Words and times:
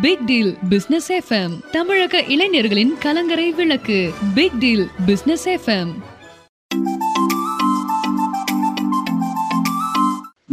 Big 0.00 0.24
deal 0.26 0.58
business 0.68 1.12
FM 1.12 1.70
தமிழக 1.70 2.22
இளைஞர்களின் 2.22 2.98
கலங்கரை 2.98 3.52
விளக்கு. 3.52 4.12
Big 4.34 4.58
deal 4.58 4.88
business 5.06 5.48
FM 5.48 5.92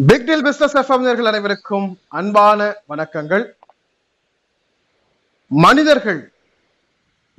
big 0.08 0.26
deal 0.26 0.42
business 0.42 0.78
FM 0.78 1.00
நேயர்கள் 1.00 1.26
அனைவருக்கும் 1.26 2.00
அன்பான 2.08 2.76
வணக்கங்கள். 2.90 3.46
மனிதர்கள் 5.48 6.32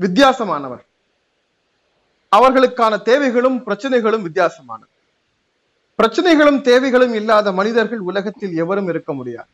வித்தியாசமானவர். 0.00 0.84
அவர்களுக்கான 2.36 3.02
தேவைகளும் 3.02 3.62
பிரச்சனைகளும் 3.66 4.26
வித்தியாசமானது. 4.28 4.90
பிரச்சனைகளும் 5.98 6.60
தேவைகளும் 6.60 7.14
இல்லாத 7.14 7.52
மனிதர்கள் 7.52 7.98
உலகத்தில் 7.98 8.56
எவரும் 8.56 8.88
இருக்க 8.88 9.12
முடியாது. 9.12 9.48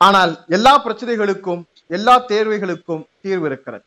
ஆனால் 0.00 0.32
எல்லா 0.56 0.72
பிரச்சனைகளுக்கும் 0.84 1.62
எல்லா 1.96 2.14
தேர்வைகளுக்கும் 2.30 3.02
தீர்வு 3.24 3.46
இருக்கிறது. 3.50 3.84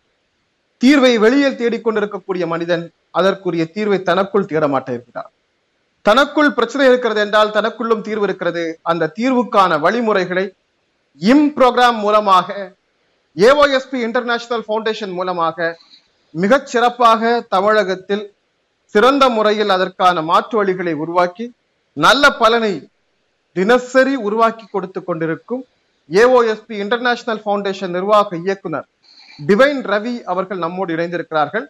தீர்வை 0.82 1.14
வெளியில் 1.24 1.60
தேடிக்கொண்டிருக்கக்கூடிய 1.62 2.46
மனிதன் 2.54 2.84
அதற்குரிய 3.20 3.64
தீர்வை 3.76 4.00
தனக்குள் 4.10 4.50
தேடமாட்ட 4.52 4.90
இருக்கிறார் 4.96 5.32
தனக்குள் 6.06 6.56
பிரச்சனை 6.58 6.86
இருக்கிறது 6.92 7.20
என்றால் 7.26 7.54
தனக்குள்ளும் 7.58 8.04
தீர்வு 8.08 8.26
இருக்கிறது. 8.28 8.64
அந்த 8.92 9.12
தீர்வுக்கான 9.18 9.78
வழிமுறைகளை 9.86 10.46
இம் 11.22 11.48
ப்ரோக்ராம் 11.58 12.00
மூலமாக 12.06 12.48
ஏஓஎஸ்பி 13.38 14.00
இன்டர்நேஷனல் 14.08 14.66
ஃபவுண்டேஷன் 14.66 15.14
மூலமாக 15.20 15.58
மிகச் 16.36 16.70
சிறப்பாக 16.72 17.32
தமிழகத்தில் 17.56 18.26
சிறந்த 18.96 19.24
முறையில் 19.36 19.74
அதற்கான 19.76 20.22
மாற்று 20.30 20.56
வழிகளை 20.60 20.94
உருவாக்கி 21.04 21.46
நல்ல 21.98 22.24
பலனை 22.42 22.74
தினசரி 23.56 24.16
உருவாக்கி 24.28 24.66
கொடுத்து 24.68 25.00
கொண்டிருக்கும் 25.04 25.64
ஏஓஎஸ்பி 26.10 26.76
இன்டர்நேஷனல் 26.84 27.42
ஃபவுண்டேஷன் 27.46 27.88
நிர்வாக 27.88 28.36
இயக்குனர் 28.36 28.88
டிவைன் 29.40 29.82
ரவி 29.94 30.22
அவர்கள் 30.22 30.58
நம்மோடு 30.58 30.96
இணைந்திருக்கிறார்கள். 30.96 31.66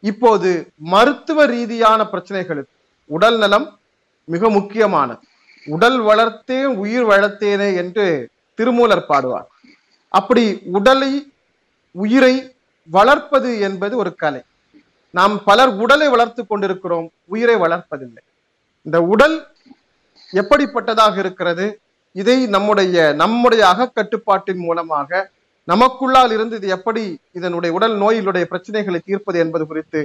இப்போது 0.00 0.72
மருத்துவ 0.76 1.46
ரீதியான 1.46 2.08
பிரச்சனைகளுக்கு 2.12 2.74
உடல் 3.04 3.38
நலம் 3.38 3.78
மிக 4.24 4.48
முக்கியமானது. 4.48 5.20
உடல் 5.66 6.00
வளர்த்தேன் 6.00 6.64
உயிர் 6.64 7.06
வளர்த்தேனே 7.06 7.76
என்று 7.76 8.30
திருமூலர் 8.54 9.08
பாடுவார். 9.08 9.48
அப்படி 10.08 10.62
உடலை 10.72 11.32
உயிரை 11.90 12.54
வளர்ப்பது 12.84 13.60
என்பது 13.60 13.96
ஒரு 13.96 14.14
கலை. 14.14 14.42
நாம் 15.10 15.44
பலர் 15.44 15.68
உடலை 15.68 16.08
வளர்த்து 16.08 16.46
கொண்டிருக்கிறோம் 16.46 17.10
உயிரை 17.24 17.54
வளர்ப்பதில்லை. 17.54 18.22
இந்த 18.82 19.02
உடல் 19.02 19.48
எப்படிப்பட்டதாக 20.32 21.18
இருக்கிறது? 21.18 21.80
இதை 22.20 22.38
நம்முடைய 22.54 22.96
நம்முடைய 23.22 23.62
அகக்கட்டுப்பாட்டின் 23.72 24.62
மூலமாக 24.66 25.20
நமக்குள்ளால் 25.68 26.32
இருந்து 26.36 26.58
இது 26.60 26.68
எப்படி 26.76 27.02
இதனுடைய 27.38 27.70
உடல் 27.78 27.96
நோயிலுடைய 28.02 28.44
பிரச்சனைகளை 28.52 29.00
தீர்ப்பது 29.08 29.38
என்பது 29.44 29.64
குறித்து 29.70 30.00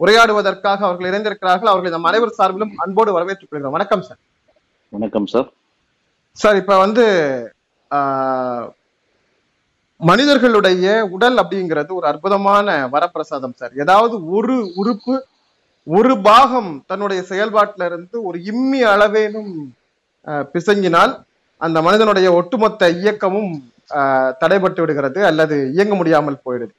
உரையாடுவதற்காக 0.00 0.80
அவர்கள் 0.86 1.08
இணைந்திருக்கிறார்கள். 1.10 1.70
அவர்களை 1.70 1.92
நம் 1.94 2.08
அனைவர் 2.10 2.36
சார்பிலும் 2.38 2.74
அன்போடு 2.84 3.14
வரவேற்றுக் 3.16 3.50
கொள்கிறோம். 3.50 3.74
வணக்கம் 3.76 4.04
சார். 4.08 4.20
வணக்கம் 4.92 5.28
சார். 5.32 5.48
சார் 6.42 6.58
இப்ப 6.62 6.76
வந்து 6.84 7.04
மனிதர்களுடைய 10.00 10.86
உடல் 11.14 11.38
அப்படிங்கிறது 11.42 11.90
ஒரு 11.98 12.06
அற்புதமான 12.10 12.76
வரப்பிரசாதம் 12.94 13.56
சார். 13.60 13.72
ஏதாவது 13.84 14.16
ஒரு 14.36 14.56
உறுப்பு 14.80 15.14
ஒரு 15.86 16.12
பாகம் 16.28 16.70
தன்னுடைய 16.90 17.20
செயல்பாட்டில 17.30 17.88
இருந்து 17.90 18.16
ஒரு 18.28 18.38
இம்மி 18.52 18.80
அளவேனும் 18.92 19.52
பிசங்கினால் 20.54 21.12
அந்த 21.66 21.78
மனிதனுடைய 21.86 22.28
ஒட்டுமொத்த 22.38 22.90
இயக்கமும் 23.02 23.50
தடைபட்டு 24.42 24.80
விடுகிறது 24.82 25.20
அல்லது 25.30 25.56
இயங்க 25.76 25.94
முடியாமல் 26.00 26.42
போயிடுது. 26.46 26.74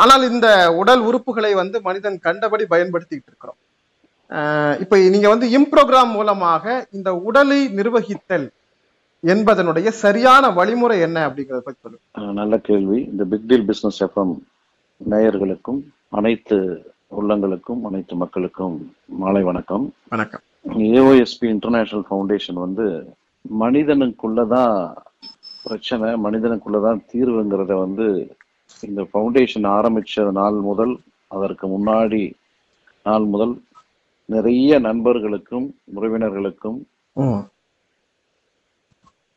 ஆனால் 0.00 0.24
இந்த 0.30 0.48
உடல் 0.80 1.02
உறுப்புகளை 1.08 1.52
வந்து 1.60 1.76
மனிதன் 1.88 2.16
கண்டபடி 2.26 2.64
பயன்படுத்திக்கிட்டு 2.72 3.30
இருக்கிறோம். 3.30 3.58
இப்ப 4.82 4.98
நீங்க 5.14 5.28
வந்து 5.32 5.46
இம்ப்ரோக்ராம் 5.58 6.12
மூலமாக 6.16 6.64
இந்த 6.96 7.10
உடலை 7.28 7.60
நிர்வகித்தல் 7.78 8.46
என்பதனுடைய 9.32 9.88
சரியான 10.04 10.44
வழிமுறை 10.58 10.96
என்ன 11.06 11.18
அப்படிங்கறத 11.28 11.62
பத்தி 11.66 11.80
சொல்லுங்க. 11.82 12.32
நல்ல 12.40 12.54
கேள்வி. 12.68 12.98
இந்த 13.10 13.24
பிக் 13.32 13.48
டீல் 13.50 13.68
பிசினஸ் 13.70 14.00
எஃப்எம் 14.06 14.32
நேயர்களுக்கும் 15.12 15.80
அனைத்து 16.20 16.58
உள்ளங்களுக்கும் 17.18 17.82
அனைத்து 17.88 18.14
மக்களுக்கும் 18.22 18.76
மாலை 19.22 19.42
வணக்கம். 19.50 19.84
வணக்கம். 20.14 20.44
ஏஓஎஸ்பி 20.98 21.46
இன்டர்நேஷனல் 21.54 22.06
ஃபவுண்டேஷன் 22.10 22.58
வந்து 22.66 22.86
மனிதனுக்குள்ளதான் 23.44 24.76
பிரச்சனை 25.64 26.08
மனிதனுக்குள்ளதான் 26.16 27.00
தீர்வுங்கிறத 27.12 27.72
வந்து 27.78 28.06
இந்த 28.82 29.02
ஃபவுண்டேஷன் 29.02 29.66
ஆரம்பிச்ச 29.68 30.30
நாள் 30.32 30.60
முதல் 30.60 30.94
அதற்கு 31.30 31.66
முன்னாடி 31.66 32.22
நாள் 33.06 33.24
முதல் 33.24 33.54
நிறைய 34.28 34.78
நண்பர்களுக்கும் 34.78 35.74
உறவினர்களுக்கும் 35.94 36.78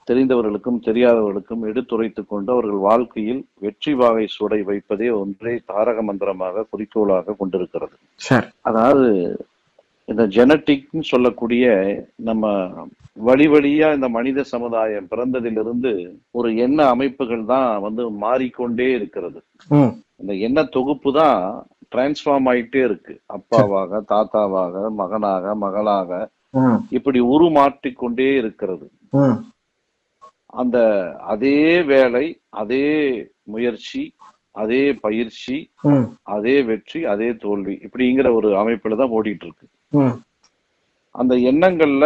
தெரிந்தவர்களுக்கும் 0.08 0.80
தெரியாதவர்களுக்கும் 0.80 1.64
எடுத்துரைத்துக் 1.66 2.30
கொண்டு 2.30 2.52
அவர்கள் 2.52 2.80
வாழ்க்கையில் 2.80 3.46
வெற்றி 3.60 3.94
வாகை 3.94 4.26
சுடை 4.28 4.64
வைப்பதே 4.64 5.10
ஒன்றே 5.10 5.62
தாரக 5.66 6.02
மந்திரமாக 6.02 6.66
குறிக்கோளாக 6.70 7.36
கொண்டிருக்கிறது. 7.40 7.96
அதாவது 8.62 9.10
இந்த 10.12 10.24
ஜெனட்டிக்னு 10.36 11.04
சொல்லக்கூடிய 11.14 11.66
நம்ம 12.28 12.46
வழி 13.28 13.46
வழியா 13.54 13.88
இந்த 13.98 14.08
மனித 14.16 14.40
சமுதாயம் 14.54 15.08
பிறந்ததிலிருந்து 15.12 15.92
ஒரு 16.40 16.50
எண்ண 16.66 16.80
அமைப்புகள் 16.96 17.44
தான் 17.54 17.70
வந்து 17.86 18.04
மாறிக்கொண்டே 18.24 18.88
இருக்கிறது. 18.98 19.40
இந்த 20.22 20.34
எண்ண 20.48 20.60
தொகுப்பு 20.76 21.10
தான் 21.20 21.40
டிரான்ஸ்ஃபார்ம் 21.94 22.48
ஆயிட்டே 22.52 22.82
இருக்கு. 22.90 23.14
அப்பாவாக 23.38 24.02
தாத்தாவாக 24.12 24.90
மகனாக 25.02 25.56
மகளாக 25.64 26.12
இப்படி 26.98 27.20
உருமாற்றிக் 27.34 28.00
கொண்டே 28.02 28.30
இருக்கிறது. 28.42 28.88
அந்த 30.62 30.78
அதே 31.34 31.60
வேலை 31.92 32.26
அதே 32.62 32.86
முயற்சி 33.54 34.04
அதே 34.64 34.84
பயிற்சி 35.06 35.56
அதே 36.36 36.58
வெற்றி 36.68 37.00
அதே 37.14 37.30
தோல்வி 37.46 37.74
இப்படிங்கிற 37.86 38.28
ஒரு 38.38 38.50
அமைப்புல 38.62 38.98
தான் 39.02 39.16
ஓடிட்டு 39.18 39.46
இருக்கு. 39.48 39.66
அந்த 41.16 41.34
எண்ணங்கள்ல 41.52 42.06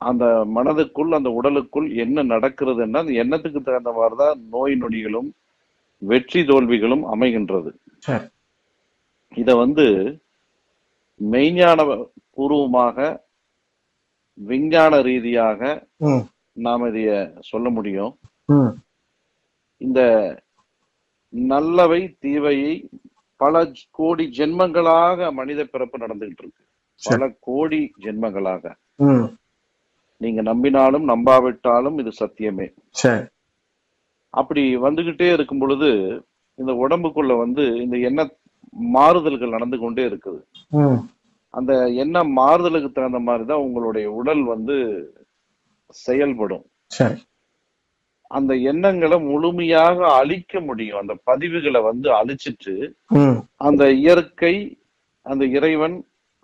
அந்த 0.00 0.24
மனதுக்குள் 0.56 1.16
அந்த 1.18 1.30
உடலுக்குள் 1.38 1.88
என்ன 2.04 2.22
நடக்கிறதுன்னா 2.32 3.00
அந்த 3.02 3.14
எண்ணத்துக்கு 3.22 3.60
தகுந்த 3.60 3.90
மாதிரிதான் 3.98 4.38
நோய் 4.54 4.74
நொடிகளும் 4.82 5.28
வெற்றி 6.02 6.40
தோல்விகளும் 6.50 7.04
அமைகின்றது. 7.14 7.70
இத 9.40 9.50
வந்து 9.62 9.86
மெய்ஞான 11.20 11.80
பூர்வமாக 12.34 12.96
விஞ்ஞான 14.38 14.92
ரீதியாக 15.08 15.60
நாம் 16.66 16.86
இதைய 16.90 17.10
சொல்ல 17.50 17.66
முடியும். 17.76 18.12
இந்த 19.80 20.00
நல்லவை 21.32 22.00
தீவையை 22.24 22.72
பல 23.40 23.62
கோடி 23.98 24.24
ஜென்மங்களாக 24.38 25.28
மனித 25.38 25.60
பிறப்பு 25.64 25.96
நடந்துகிட்டு 25.98 26.42
இருக்கு. 26.44 26.62
பல 27.08 27.28
கோடி 27.46 27.80
ஜென்மங்களாக. 28.04 28.64
நீங்க 30.20 30.40
நம்பினாலும் 30.50 31.06
நம்பாவிட்டாலும் 31.12 31.96
இது 32.02 32.10
சத்தியமே. 32.22 32.66
அப்படி 34.40 34.62
வந்துகிட்டே 34.86 35.28
இருக்கும் 35.36 35.62
பொழுது 35.62 35.88
இந்த 36.58 36.72
உடம்புக்குள்ள 36.84 37.32
வந்து 37.44 37.64
இந்த 37.84 37.96
எண்ண 38.08 38.20
மாறுதல்கள் 38.96 39.54
நடந்து 39.56 39.76
கொண்டே 39.78 40.02
இருக்குது. 40.10 40.40
அந்த 41.54 41.72
எண்ண 42.02 42.16
மாறுதலுக்கு 42.38 42.90
தகுந்த 42.90 43.20
மாதிரி 43.28 43.44
தான் 43.46 43.64
உங்களுடைய 43.66 44.06
உடல் 44.20 44.42
வந்து 44.52 44.76
செயல்படும். 46.04 46.64
அந்த 48.30 48.52
எண்ணங்களை 48.70 49.16
முழுமையாக 49.30 49.98
அழிக்க 50.20 50.60
முடியும். 50.68 51.00
அந்த 51.02 51.14
பதிவுகளை 51.30 51.80
வந்து 51.90 52.08
அழிச்சிட்டு 52.20 52.74
அந்த 53.68 53.82
இயற்கை 54.02 54.54
அந்த 55.26 55.44
இறைவன் 55.58 55.96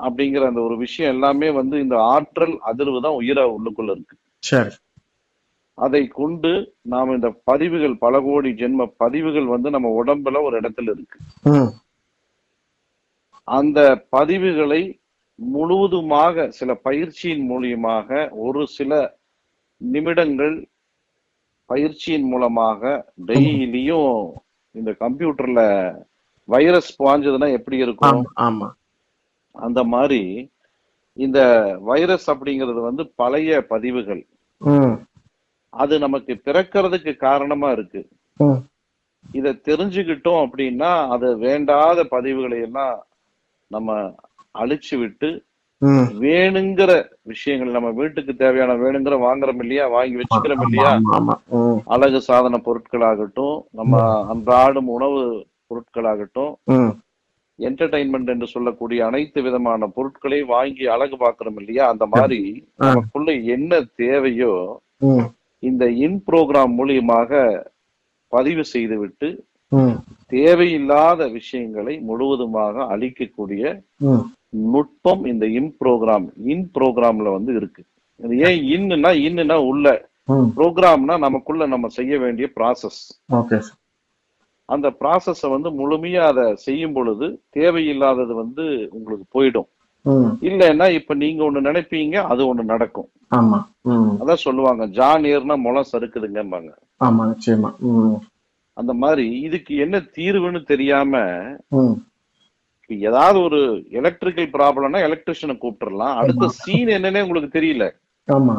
அப்படிங்கிற 0.02 0.46
அந்த 0.46 0.60
ஒரு 0.60 0.76
விஷயம் 0.76 1.12
எல்லாமே 1.12 1.50
வந்து 1.50 1.80
இந்த 1.80 2.02
ஆற்றல் 2.02 2.58
அதிர்வு 2.66 3.00
தான் 3.00 3.18
உயிரா 3.20 3.44
உள்ளுக்குள்ள 3.56 3.90
இருக்கு. 3.90 4.16
சரி. 4.38 4.70
அதை 5.74 6.08
கொண்டு 6.08 6.74
நாம் 6.82 7.14
இந்த 7.14 7.40
பதிவுகள் 7.44 7.98
பல 7.98 8.20
கோடி 8.20 8.50
ஜென்ம 8.50 8.92
பதிவுகள் 8.96 9.44
வந்து 9.44 9.70
நம்ம 9.70 10.04
உடம்புல 10.04 10.42
ஒரு 10.42 10.60
இடத்துல 10.60 10.90
இருக்கு. 10.90 11.18
அந்த 13.44 14.06
பதிவுகளை 14.12 14.98
முழுவதுமாக 15.34 16.50
சில 16.50 16.74
பயிற்சியின் 16.74 17.50
மூலியமாக 17.50 18.28
ஒரு 18.30 18.66
சில 18.66 19.18
நிமிடங்கள் 19.76 20.68
பயிற்சியின் 21.66 22.24
மூலமாக 22.24 23.12
டெய்லியும் 23.26 24.32
இந்த 24.70 24.90
கம்ப்யூட்டர்ல 25.00 25.60
வைரஸ் 26.44 27.02
பாஞ்சதுன்னா 27.02 27.52
எப்படி 27.52 27.76
இருக்கும்? 27.76 28.24
ஆமா. 28.40 28.68
அந்த 29.58 29.84
மாதிரி 29.84 30.20
இந்த 31.16 31.38
வைரஸ் 31.80 32.26
அப்படிங்கிறது 32.30 32.80
வந்து 32.80 33.12
பழைய 33.14 33.60
பதிவுகள். 33.66 34.22
அது 35.72 35.94
நமக்கு 35.98 36.32
பிறக்கிறதுக்கு 36.44 37.16
காரணமா 37.16 37.70
இருக்கு. 37.70 38.00
இத 39.38 39.52
தெரிஞ்சுக்கிட்டோம் 39.68 40.42
அப்படின்னா 40.46 41.08
அது 41.08 41.38
வேண்டாத 41.38 42.04
பதிவுகளை 42.10 42.58
எல்லாம் 42.62 42.96
நம்ம 43.70 44.14
அழிச்சு 44.54 44.96
விட்டு. 44.98 45.30
வேணுங்கிற 46.20 46.90
விஷயங்கள் 47.22 47.74
நம்ம 47.76 47.90
வீட்டுக்கு 47.90 48.36
தேவையான 48.36 48.74
வேணுங்கிற 48.74 49.16
வாங்குறோம் 49.24 49.60
இல்லையா? 49.60 49.86
வாங்கி 49.88 50.16
வச்சுக்கிறோம் 50.16 50.62
இல்லையா? 50.66 50.92
அழகு 51.86 52.20
சாதன 52.20 52.60
பொருட்களாகட்டும் 52.64 53.56
நம்ம 53.70 53.94
அன்றாடும் 54.34 54.88
உணவு 54.96 55.20
பொருட்களாகட்டும். 55.70 56.54
என்டர்டைன்மெண்ட் 57.58 58.30
என்று 58.32 58.46
சொல்லக்கூடிய 58.46 59.00
அனைத்து 59.06 59.42
விதமான 59.42 59.86
பொருட்களை 59.96 60.40
வாங்கி 60.54 60.84
அழகு 60.94 61.16
பார்க்கிறோம் 61.16 61.56
இல்லையா? 61.56 61.84
அந்த 61.92 62.04
மாதிரி. 62.06 62.40
நமக்குள்ள 62.86 63.32
என்ன 63.54 63.72
தேவையோ 64.02 64.52
இந்த 65.62 65.84
இன் 66.06 66.18
ப்ரோக்ராம் 66.30 66.72
மூலியமாக 66.78 67.30
பதிவு 68.32 68.64
செய்துவிட்டு 68.74 69.28
தேவையில்லாத 70.26 71.20
விஷயங்களை 71.28 71.94
முழுவதுமாக 72.08 72.74
அழிக்கக்கூடிய. 72.94 73.62
நுட்பம் 74.72 75.24
இந்த 75.32 75.46
இன் 75.58 75.72
ப்ரோக்ராம் 75.80 76.26
இன் 76.52 76.66
ப்ரோக்ராம்ல 76.76 77.30
வந்து 77.36 77.52
இருக்கு. 77.54 77.82
இது 78.20 78.36
ஏன் 78.48 78.60
இன்னுனா 78.76 79.10
இன்னுனா 79.28 79.56
உள்ள. 79.70 79.86
ப்ரோக்ராம்னா 80.56 81.16
நமக்குள்ள 81.24 81.66
நம்ம 81.72 81.88
செய்ய 81.98 82.14
வேண்டிய 82.18 82.46
ப்ராசஸ் 82.58 83.00
அந்த 84.68 84.88
ப்ராசஸ 85.00 85.42
வந்து 85.50 85.70
முழுமையா 85.70 86.22
அதை 86.26 86.44
செய்யும் 86.62 86.92
பொழுது 86.92 87.26
தேவையில்லாதது 87.50 88.34
வந்து 88.34 88.64
உங்களுக்கு 88.92 89.26
போயிடும். 89.34 89.68
இல்லைன்னா 90.48 90.86
இப்ப 90.90 91.14
நீங்க 91.14 91.40
ஒண்ணு 91.44 91.60
நினைப்பீங்க 91.68 92.16
அது 92.24 92.42
ஒண்ணு 92.46 92.64
நடக்கும். 92.64 93.08
அதான் 94.20 94.44
சொல்லுவாங்க 94.44 94.86
ஜான் 94.98 95.24
ஏர்னா 95.32 95.56
முளம் 95.58 95.90
சறுக்குதுங்கம்பாங்க. 95.92 96.70
ஆமா 97.00 97.22
நிச்சயமா. 97.30 97.70
ம், 97.90 98.16
அந்த 98.76 98.92
மாதிரி 99.02 99.26
இதுக்கு 99.40 99.74
என்ன 99.76 99.96
தீர்வுன்னு 100.16 100.62
தெரியாம 100.64 101.22
ஏதாவது 102.90 103.38
ஒரு 103.40 103.60
எலக்ட்ரிக்கல் 104.00 104.50
ப்ராப்ளம்னா 104.56 104.98
எலக்ட்ரிஷியனை 105.06 105.54
கூப்பிட்டுறலாம். 105.56 106.16
அடுத்த 106.20 106.48
சீன் 106.58 106.90
என்னன்னே 106.96 107.22
உங்களுக்கு 107.22 107.50
தெரியல. 107.58 107.86
ஆமா. 108.28 108.56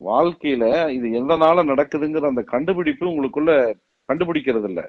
வாழ்க்கையில 0.00 0.64
இது 0.92 1.06
எதனால 1.20 1.62
நடக்குதுங்கிற 1.64 2.26
அந்த 2.26 2.42
கண்டுபிடிப்பு 2.52 3.04
உங்களுக்குள்ள 3.10 3.52
கண்டுபிடிக்கிறது 4.08 4.68
இல்ல 4.68 4.82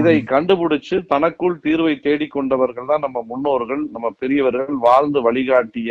இதை 0.00 0.14
கண்டுபிடிச்சு 0.32 0.96
தனக்குள் 1.12 1.56
தீர்வை 1.66 1.94
தேடிக்கொண்டவர்கள் 2.06 2.90
தான் 2.90 3.04
நம்ம 3.06 3.18
முன்னோர்கள் 3.30 3.82
நம்ம 3.94 4.06
பெரியவர்கள் 4.22 4.78
வாழ்ந்து 4.86 5.20
வழிகாட்டிய. 5.26 5.90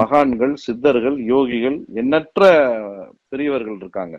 மகான்கள் 0.00 0.54
சித்தர்கள் 0.64 1.16
யோகிகள் 1.32 1.78
எண்ணற்ற 2.02 2.42
பெரியவர்கள் 3.32 3.78
இருக்காங்க. 3.82 4.16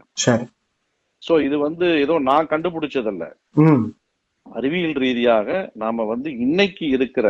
சோ 1.24 1.36
இது 1.48 1.58
வந்து 1.68 1.88
ஏதோ 2.06 2.16
நான் 2.30 2.52
கண்டுபிடிச்சதல்ல. 2.54 3.24
அறிவியல் 4.46 5.00
ரீதியாக 5.06 5.48
நாம 5.84 6.06
வந்து 6.14 6.30
இன்னைக்கு 6.46 6.86
இருக்கிற. 6.98 7.28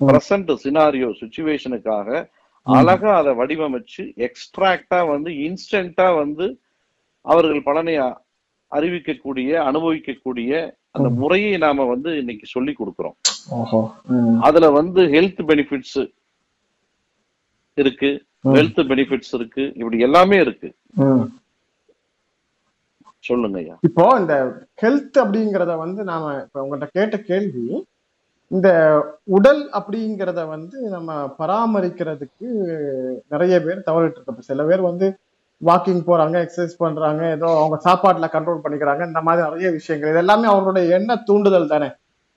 பிரசன்ட் 0.00 0.50
சினாரியோ 0.64 1.08
சுச்சுவேஷனுக்காக 1.20 2.08
அழகா 2.66 3.12
அதை 3.20 3.32
வடிவமைச்சு 3.38 4.02
எக்ஸ்ட்ராக்டா 4.26 4.98
வந்து 5.12 5.30
இன்ஸ்டன்டா 5.46 6.08
வந்து 6.22 6.46
அவர்கள் 7.24 7.66
பலனை 7.68 7.94
அறிவிக்கக்கூடிய 8.72 9.50
அனுபவிக்கக்கூடிய 9.68 10.50
அந்த. 10.94 11.08
முறையை 11.20 11.52
நாம 11.58 11.84
வந்து 11.86 12.10
இன்னைக்கு 12.18 12.46
சொல்லி 12.46 12.72
கொடுக்கிறோம் 12.74 13.16
அதுல 14.40 14.68
வந்து 14.72 15.02
ஹெல்த் 15.12 15.42
பெனிஃபிட்ஸ் 15.48 16.00
இருக்கு 17.78 18.10
ம். 18.44 18.54
வெல்த் 18.54 18.82
பெனிஃபிட்ஸ் 18.90 19.32
இருக்கு 19.34 19.62
இப்படி 19.76 19.98
எல்லாமே 20.06 20.36
இருக்கு. 20.40 20.68
சொல்லுங்க 23.24 23.58
ஐயா 23.58 23.74
இப்போ 23.82 24.04
இந்த 24.20 24.34
ஹெல்த் 24.82 25.16
அப்படிங்கிறத 25.22 25.72
வந்து 25.78 26.02
நாம 26.04 26.30
இப்ப 26.44 26.62
உங்கள்ட்ட 26.62 26.86
கேட்ட 26.92 27.16
கேள்வி 27.26 27.64
இந்த 28.50 28.68
உடல் 29.30 29.60
அப்படிங்கிறத 29.78 30.40
வந்து 30.48 30.76
நம்ம 30.94 31.10
பராமரிக்கிறதுக்கு 31.38 32.48
நிறைய 33.30 33.56
பேர் 33.60 33.86
தவறிட்டு 33.86 34.18
இருக்க 34.18 34.48
சில 34.48 34.64
பேர் 34.64 34.88
வந்து 34.88 35.08
வாக்கிங் 35.68 36.02
போறாங்க 36.10 36.36
எக்ஸசைஸ் 36.44 36.82
பண்றாங்க 36.82 37.22
ஏதோ 37.36 37.48
அவங்க 37.60 37.76
சாப்பாட்டுல 37.86 38.28
கண்ட்ரோல் 38.34 38.62
பண்ணிக்கிறாங்க 38.64 39.02
இந்த 39.10 39.20
மாதிரி 39.26 39.44
நிறைய 39.48 39.70
விஷயங்கள். 39.78 40.12
இது 40.12 40.22
எல்லாமே 40.24 40.46
அவங்களுடைய 40.52 40.84
எண்ண 40.98 41.16
தூண்டுதல் 41.28 41.72
தானே. 41.72 41.88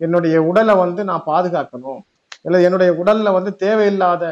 என்னுடைய 0.05 0.35
உடலை 0.49 0.73
வந்து 0.83 1.01
நான் 1.09 1.27
பாதுகாக்கணும். 1.31 2.01
இல்லை 2.45 2.59
என்னுடைய 2.67 2.91
உடல்ல 3.01 3.31
வந்து 3.35 3.51
தேவையில்லாத 3.63 4.23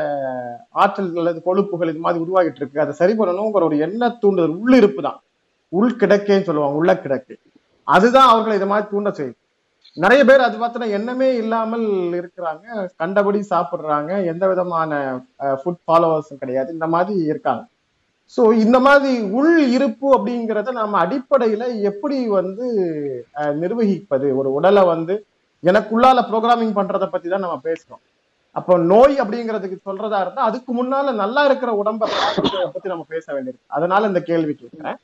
ஆற்றல் 0.83 1.11
அல்லது 1.21 1.39
கொழுப்புகள் 1.47 1.91
இது 1.91 2.01
மாதிரி 2.05 2.23
உருவாகிட்டு 2.25 2.59
இருக்கு. 2.61 2.83
அதை 2.85 2.93
சரி 3.01 3.13
பண்ணணுங்கிற 3.19 3.67
ஒரு 3.69 3.77
எண்ண 3.85 4.09
தூண்டுதல் 4.23 4.57
உள்ளிருப்பு 4.63 5.01
தான். 5.07 5.19
உள் 5.79 5.99
கிடக்கேன்னு 6.01 6.47
சொல்லுவாங்க 6.49 6.81
உள்ள 6.81 6.93
கிடக்கு. 7.03 7.35
அதுதான் 7.87 8.31
அவர்களை 8.31 8.55
இது 8.59 8.67
மாதிரி 8.71 8.85
தூண்ட 8.93 9.11
செய்யுது 9.19 9.37
நிறைய 10.03 10.21
பேர் 10.27 10.47
அது 10.47 10.55
பார்த்தா 10.59 10.87
எண்ணமே 10.97 11.29
இல்லாமல் 11.41 11.85
இருக்கிறாங்க 12.19 12.65
கண்டபடி 13.01 13.39
சாப்பிடுறாங்க 13.53 14.11
எந்த 14.31 14.43
விதமான 14.51 14.99
ஃபுட் 15.61 15.81
ஃபாலோவர்ஸும் 15.85 16.41
கிடையாது. 16.43 16.69
இந்த 16.77 16.87
மாதிரி 16.95 17.15
இருக்காங்க. 17.31 17.63
ஸோ 18.37 18.41
இந்த 18.63 18.77
மாதிரி 18.85 19.11
உள் 19.37 19.55
இருப்பு 19.75 20.07
அப்படிங்கிறத 20.17 20.73
நம்ம 20.79 20.99
அடிப்படையில 21.05 21.63
எப்படி 21.89 22.17
வந்து 22.39 22.65
நிர்வகிப்பது? 23.63 24.27
ஒரு 24.39 24.49
உடலை 24.57 24.83
வந்து 24.93 25.15
எனக்குள்ளால 25.63 26.19
ப்ரோக்ராமிங் 26.29 26.77
பண்றதை 26.77 27.07
பத்தி 27.09 27.27
தான் 27.29 27.45
நம்ம 27.45 27.57
பேசுறோம். 27.67 28.01
அப்போ 28.55 28.73
நோய் 28.91 29.15
அப்படிங்கிறதுக்கு 29.23 29.77
சொல்றதா 29.87 30.19
இருந்தா 30.23 30.47
அதுக்கு 30.49 30.71
முன்னால 30.79 31.11
நல்லா 31.23 31.41
இருக்கிற 31.49 31.71
உடம்பை 31.81 32.07
பத்தி 32.73 32.87
நம்ம 32.93 33.05
பேச 33.13 33.25
வேண்டியிருக்கு. 33.35 33.71
அதனால 33.77 34.07
இந்த 34.11 34.21
கேள்வி 34.29 34.53
கேட்கிறேன். 34.53 34.97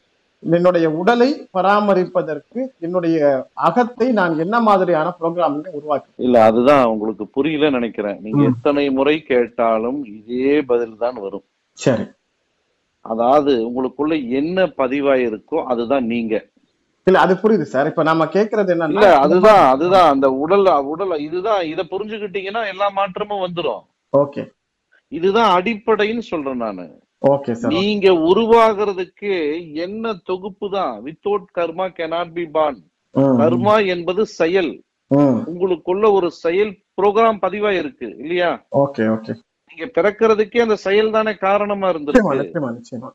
என்னுடைய 0.43 0.87
உடலை 1.01 1.27
பராமரிப்பதற்கு 1.55 2.59
என்னுடைய 2.85 3.19
அகத்தை 3.67 4.07
நான் 4.19 4.33
என்ன 4.43 4.55
மாதிரியான 4.67 5.13
ப்ரோக்ராமிங் 5.19 5.77
உருவாக்கி 5.77 6.09
இல்ல 6.25 6.43
அதுதான் 6.49 6.83
உங்களுக்கு 6.93 7.25
புரியல 7.37 7.69
நினைக்கிறேன். 7.77 8.19
நீங்க. 8.25 8.43
எத்தனை 8.51 8.85
முறை 8.97 9.15
கேட்டாலும் 9.31 9.99
இதே 10.17 10.53
பதில் 10.71 11.01
தான் 11.03 11.17
வரும். 11.25 11.45
சரி. 11.77 12.05
அதாவது 13.07 13.53
உங்களுக்குள்ள 13.67 14.13
என்ன 14.39 14.65
பதிவாயிருக்கோ 14.77 15.59
அதுதான் 15.65 16.05
நீங்க. 16.05 16.35
இல்ல 17.07 17.19
அது 17.19 17.33
புரியுது 17.41 17.65
சார். 17.73 17.89
இப்ப 17.91 18.03
நம்ம 18.03 18.23
கேக்குறது 18.25 18.71
இல்ல 18.73 18.85
என்னன்னா 18.85 19.11
அதுதான் 19.25 19.63
அதுதான் 19.73 20.07
அந்த 20.13 20.27
உடல் 20.43 20.67
உடல் 20.93 21.13
இதுதான் 21.19 21.61
இத 21.65 21.83
புரிஞ்சுக்கிட்டீங்கன்னா 21.91 22.63
எல்லா 22.73 22.87
மாற்றமும் 22.89 23.43
வந்துரும். 23.45 23.83
ஓகே. 24.13 24.43
இதுதான் 25.11 25.51
அடிப்படைன்னு 25.57 26.23
சொல்றேன் 26.31 26.63
நானு. 26.65 26.85
ஓகே 27.21 27.53
சார் 27.53 27.71
நீங்க 27.73 28.07
உருவாகிறதுக்கு 28.31 29.31
என்ன 29.85 30.13
தொகுப்பு 30.23 30.67
தான்? 30.69 30.95
Without 31.05 31.47
karma 31.57 31.85
cannot 31.99 32.29
be 32.35 32.45
born 32.57 32.81
karma 33.41 33.75
என்பது 33.93 34.23
செயல். 34.39 34.73
உங்களுக்குள்ள 35.51 36.05
ஒரு 36.11 36.29
செயல் 36.43 36.71
ப்ரோக்ராம் 36.97 37.39
பதிவா 37.45 37.69
இருக்கு 37.81 38.07
இல்லையா? 38.23 38.49
Okay 38.83 39.03
okay. 39.15 39.33
நீங்க 39.77 40.01
பிறக்கிறதுக்கே 40.01 40.61
அந்த 40.61 40.75
செயல் 40.75 41.11
தானே 41.11 41.33
காரணமா 41.33 41.89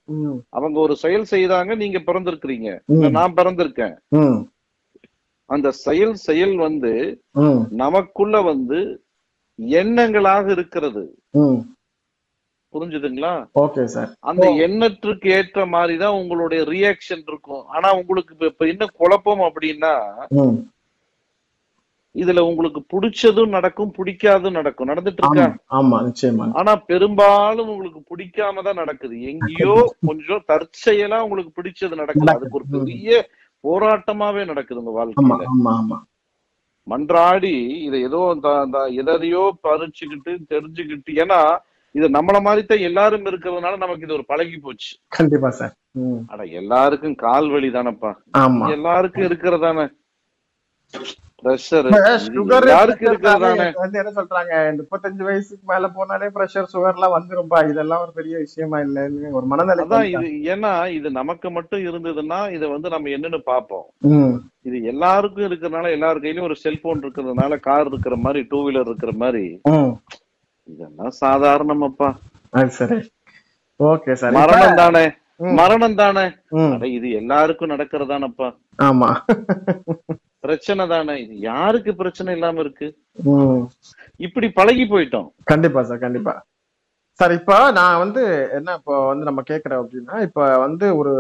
ம், 0.04 0.36
அவங்க 0.48 0.80
ஒரு 0.80 0.96
செயல் 0.96 1.24
செய்தாங்க 1.30 1.76
நீங்க 1.76 1.98
பிறந்திருக்கிறீங்க. 1.98 2.80
நான் 3.10 3.34
பிறந்திருக்கேன். 3.34 3.94
அந்த 5.44 5.70
செயல் 5.70 6.14
செயல் 6.14 6.56
வந்து 6.56 7.22
நமக்குள்ள 7.70 8.40
வந்து 8.40 9.04
எண்ணங்களாக 9.62 10.50
இருக்கிறது. 10.50 11.18
புரிஞ்சுதுங்களா? 12.72 13.46
Okay 13.54 13.84
sir. 13.84 14.16
அந்த 14.20 14.50
எண்ணத்திற்கு 14.50 15.30
ஏற்ற 15.30 15.66
மாதிரிதான் 15.66 16.12
உங்களுடைய 16.12 16.64
ரியாக்ஷன் 16.64 17.22
இருக்கும். 17.26 17.66
ஆனா 17.66 17.94
உங்களுக்கு 17.94 18.36
இப்ப- 18.38 18.66
என்ன 18.66 18.86
குழப்பம் 18.86 19.40
அப்படின்னா 19.40 20.22
இதுல 22.14 22.40
உங்களுக்கு 22.48 22.80
பிடிச்சதும் 22.92 23.54
நடக்கும் 23.56 23.92
பிடிக்காதும் 23.98 24.56
நடக்கும். 24.58 24.88
நடந்துட்டு 24.90 25.22
இருக்கா 25.22 25.46
ஆமா 25.78 25.98
நிச்சயமா. 26.08 26.46
ஆனா 26.60 26.72
பெரும்பாலும் 26.90 27.70
உங்களுக்கு 27.74 28.00
பிடிக்காம 28.10 28.62
தான் 28.66 28.80
நடக்குது. 28.82 29.14
எங்கேயோ 29.30 29.74
கொஞ்சம் 30.08 30.44
தற்செயலா 30.50 31.20
உங்களுக்கு 31.26 31.52
பிடிச்சது 31.58 32.00
நடக்குது. 32.02 32.34
அதுக்கு 32.34 32.58
ஒரு 32.60 32.66
பெரிய 32.74 33.20
போராட்டமாவே 33.64 34.44
நடக்குது 34.50 34.80
உங்க 34.82 34.94
வாழ்க்கையில. 34.98 35.98
மன்றாடி 36.86 37.54
இதை 37.86 37.98
ஏதோ 38.06 38.20
எதையோ 39.02 39.42
பறிச்சுக்கிட்டு 39.66 40.32
தெரிஞ்சுக்கிட்டு 40.52 41.12
ஏன்னா 41.24 41.40
இது 41.94 42.06
நம்மள 42.16 42.36
மாதிரி 42.44 42.62
தான் 42.66 42.86
எல்லாரும் 42.88 43.26
இருக்கிறதுனால 43.30 43.80
நமக்கு 43.82 44.04
இது 44.06 44.16
ஒரு 44.18 44.24
பழகி 44.30 44.56
போச்சு. 44.66 44.90
கண்டிப்பா 45.16 45.48
சார். 45.58 45.74
அட 46.32 46.42
எல்லாருக்கும் 46.60 47.16
கால் 47.24 47.48
வலி 47.54 47.68
தானப்பா. 47.76 48.12
எல்லாருக்கும் 48.76 49.26
இருக்கிறதானே 49.28 49.86
பிரஷர் 49.86 49.90
சுகர் 49.90 49.90
யாருக்கு 49.90 49.90
இருக்கிறதானே 49.90 49.90
வந்து 49.90 50.81
என்ன 54.00 54.10
சொல்றாங்க? 54.16 54.52
முப்பத்தஞ்சு 54.78 55.22
வயசுக்கு 55.28 55.64
மேல 55.64 55.88
போனாலே 55.96 56.26
பிரஷர் 56.36 56.70
சுகர் 56.72 56.94
எல்லாம் 56.94 57.14
வந்துரும்பா. 57.16 57.58
இதெல்லாம் 57.70 58.00
ஒரு 58.00 58.12
பெரிய 58.12 58.34
விஷயமா 58.38 58.78
இல்லைன்னு 58.78 59.32
ஒரு 59.32 59.46
மனநிலை 59.46 59.84
அதான் 59.86 60.06
இது 60.12 60.28
ஏன்னா 60.52 60.72
இது 60.90 61.10
நமக்கு 61.10 61.50
மட்டும் 61.50 61.80
இருந்ததுன்னா 61.80 62.52
இதை 62.52 62.68
வந்து 62.68 62.88
நம்ம 62.88 63.08
என்னன்னு 63.08 63.40
பார்ப்போம். 63.44 63.86
ம், 64.12 64.34
இது 64.62 64.82
எல்லாருக்கும் 64.82 65.46
இருக்கிறதுனால 65.48 65.90
எல்லார் 65.90 66.22
கையிலயும் 66.22 66.48
ஒரு 66.50 66.56
செல்போன் 66.56 67.02
இருக்கிறதுனால 67.02 67.60
கார் 67.60 67.86
இருக்கிற 67.86 68.16
மாதிரி 68.16 68.42
டூ 68.48 68.60
வீலர் 68.68 68.88
இருக்கிற 68.90 69.12
மாதிரி. 69.16 69.44
இதெல்லாம் 70.68 71.14
சாதாரணமாப்பா. 71.20 72.10
சரி. 72.78 72.98
Okay 73.80 74.12
sir. 74.12 74.32
மரணம் 74.32 74.74
தானே. 74.74 75.04
மரணம் 75.60 75.94
தானே? 75.94 76.24
இது 76.90 77.10
எல்லாருக்கும் 77.10 77.70
நடக்கிறதானப்பா. 77.70 78.48
ஆமா. 78.82 79.08
பிரச்சனை 80.44 80.84
தானே? 80.92 81.14
இது 81.24 81.34
யாருக்கு 81.50 81.92
பிரச்சனை 82.00 82.30
இல்லாம 82.36 82.60
இருக்கு? 82.64 82.86
இப்படி 84.26 84.48
பழகி 84.58 84.84
போயிட்டோம். 84.92 85.28
கண்டிப்பா 85.52 85.82
சார் 85.90 86.04
கண்டிப்பா. 86.06 86.34
சார் 87.20 87.32
இப்ப 87.38 87.54
நான் 87.78 88.00
வந்து 88.02 88.22
என்ன 88.58 88.74
இப்போ 88.78 88.94
வந்து 89.10 89.24
நம்ம 89.28 89.40
கேக்குறோம் 89.50 89.80
அப்படின்னா 89.82 90.16
இப்ப 90.26 90.40
வந்து 90.64 90.86
ஒரு 91.00 91.12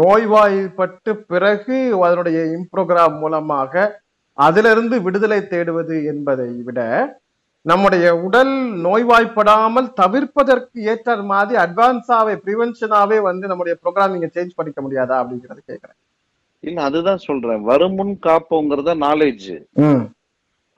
நோய்வாய்ப்பட்டு 0.00 1.12
பிறகு 1.32 1.78
அதனுடைய 2.06 2.38
இம்ப்ரோகிராம் 2.58 3.18
மூலமாக 3.22 3.84
அதிலிருந்து 4.38 4.96
விடுதலை 5.06 5.40
தேடுவது 5.52 5.96
என்பதை 6.12 6.48
விட 6.68 6.80
நம்முடைய 7.66 8.06
உடல் 8.26 8.52
நோய்வாய்ப்படாமல் 8.86 9.88
தவிர்ப்பதற்கு 10.00 10.78
ஏற்ற 10.92 11.16
மாதிரி 11.32 11.56
அட்வான்ஸாவே 11.64 12.34
ப்ரிவென்ஷனாவே 12.44 13.18
வந்து 13.30 13.46
நம்முடைய 13.50 13.74
ப்ரோக்ராமிங்க 13.82 14.28
சேஞ்ச் 14.36 14.58
பண்ணிக்க 14.58 14.80
முடியாதா 14.86 15.16
அப்படிங்கறது 15.22 15.62
கேக்குறேன். 15.70 15.98
இல்ல 16.64 16.78
அதுதான் 16.88 17.24
சொல்றேன். 17.26 17.60
வருமுன் 17.70 18.14
காப்போங்கிறத 18.26 18.94
நாலேஜ் 19.06 19.50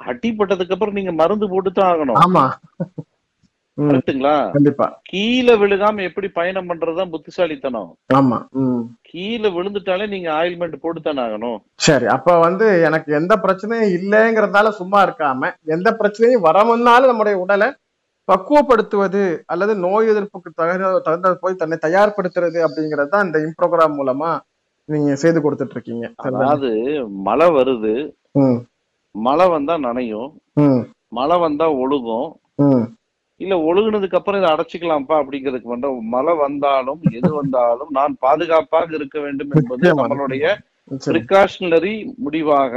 அடிப்பட்டதுக்கு 0.00 0.74
அப்புறம் 0.74 0.98
நீங்க 0.98 1.12
மருந்து 1.20 1.46
போட்டு 1.48 1.70
தான் 1.70 1.90
ஆகணும். 1.92 2.18
ஆமா. 2.24 2.44
ம். 3.78 3.88
கரெக்ட்டுங்களா? 3.90 4.34
கண்டிப்பா. 4.54 4.86
கீழே 5.10 5.54
விழுகாம 5.60 6.02
எப்படி 6.08 6.28
பயணம் 6.38 6.68
பண்றதுதான் 6.70 7.12
புத்திசாலித்தனம். 7.12 7.90
ஆமா 8.18 8.38
கீழே 9.10 9.48
விழுந்துட்டாலே 9.56 10.06
நீங்க 10.14 10.28
ஆயில்மெண்ட் 10.38 10.82
போட்டு 10.82 11.00
தானே 11.00 11.20
ஆகணும். 11.26 11.58
சரி 11.86 12.06
அப்ப 12.16 12.38
வந்து 12.46 12.66
எனக்கு 12.88 13.10
எந்த 13.20 13.36
பிரச்சனையும் 13.44 13.94
இல்லைங்கிறதால 13.98 14.72
சும்மா 14.80 15.00
இருக்காம 15.06 15.50
எந்த 15.76 15.90
பிரச்சனையும் 16.00 16.46
வர 16.48 16.64
முன்னாலும் 16.70 17.10
நம்முடைய 17.12 17.36
உடலை 17.44 17.68
பக்குவப்படுத்துவது 18.28 19.22
அல்லது 19.52 19.72
நோய் 19.84 20.10
எதிர்ப்புக்கு 20.12 20.50
தகுந்த 20.52 20.90
தகுந்த 21.06 21.32
போய் 21.44 21.60
தன்னை 21.62 21.76
தயார்படுத்துறது 21.86 22.58
அப்படிங்கிறது 22.66 23.12
தான் 23.14 23.26
இந்த 23.28 23.38
இம்ப்ரோகிராம் 23.46 23.96
மூலமா 24.00 24.30
நீங்க 24.90 25.14
செய்து 25.22 25.38
கொடுத்துட்டு 25.44 25.74
இருக்கீங்க? 25.76 26.06
அதாவது 26.28 26.70
மழை 27.28 27.48
வருது. 27.58 27.94
மழை 29.14 29.46
வந்தா 29.54 29.74
நனையும். 29.88 30.30
மழை 31.18 31.36
வந்தா 31.44 31.66
ஒழுகும். 31.82 32.28
இல்ல 33.40 33.54
ஒழுகுனதுக்கு 33.68 34.18
அப்புறம் 34.18 34.40
இதை 34.40 34.48
அடைச்சிக்கலாம்ப்பா 34.54 35.16
அப்படிங்கிறதுக்கு 35.20 35.68
மட்டும் 35.72 36.08
மழை 36.14 36.34
வந்தாலும் 36.44 37.00
எது 37.18 37.30
வந்தாலும் 37.40 37.92
நான் 37.98 38.14
பாதுகாப்பாக 38.24 38.96
இருக்க 38.98 39.18
வேண்டும் 39.26 39.52
என்பது. 39.58 39.84
நம்மளுடைய 40.00 40.44
பிரிகாஷனரி 41.06 41.94
முடிவாக 42.24 42.74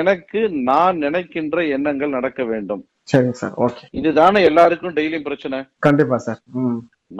எனக்கு 0.00 0.40
நான் 0.70 0.96
நினைக்கின்ற 1.04 1.64
எண்ணங்கள் 1.76 2.16
நடக்க 2.16 2.42
வேண்டும். 2.52 2.82
சரிங்க 3.12 3.36
சார் 3.40 3.54
ஓகே. 3.66 3.84
இதுதானே 4.00 4.40
எல்லாருக்கும் 4.50 4.96
டெய்லியும் 4.98 5.28
பிரச்சனை? 5.28 5.58
கண்டிப்பா 5.86 6.18
சார் 6.26 6.40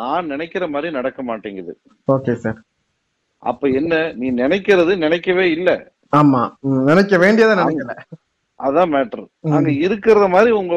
நான் 0.01 0.31
நினைக்கிற 0.33 0.67
மாதிரி 0.75 0.91
நடக்க 0.99 1.21
மாட்டேங்குது. 1.31 1.73
Okay 2.09 2.35
sir. 2.45 2.59
அப்ப 3.43 3.69
என்ன 3.81 3.95
நீ 4.21 4.27
நினைக்கிறது 4.43 4.93
நினைக்கவே 5.05 5.45
இல்ல. 5.57 5.71
ஆமா. 6.13 6.43
நினைக்க 6.91 7.17
வேண்டியதை 7.25 7.55
நினைக்கல. 7.63 7.95
அதான் 8.61 8.91
மேட்டர். 8.95 9.25
அங்க 9.57 9.71
இருக்கிறத 9.87 10.27
மாதிரி 10.35 10.51
உங்க 10.59 10.75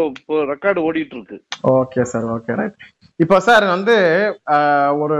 ரெக்கார்டு 0.51 0.79
ஓடிட்டு 0.87 1.15
இருக்கு 1.17 1.37
ஓகே 1.79 2.03
சார். 2.11 2.25
Okay 2.35 2.55
right. 2.59 2.77
இப்போ 3.19 3.37
சார் 3.47 3.65
வந்து 3.75 3.95
ஒரு 5.03 5.17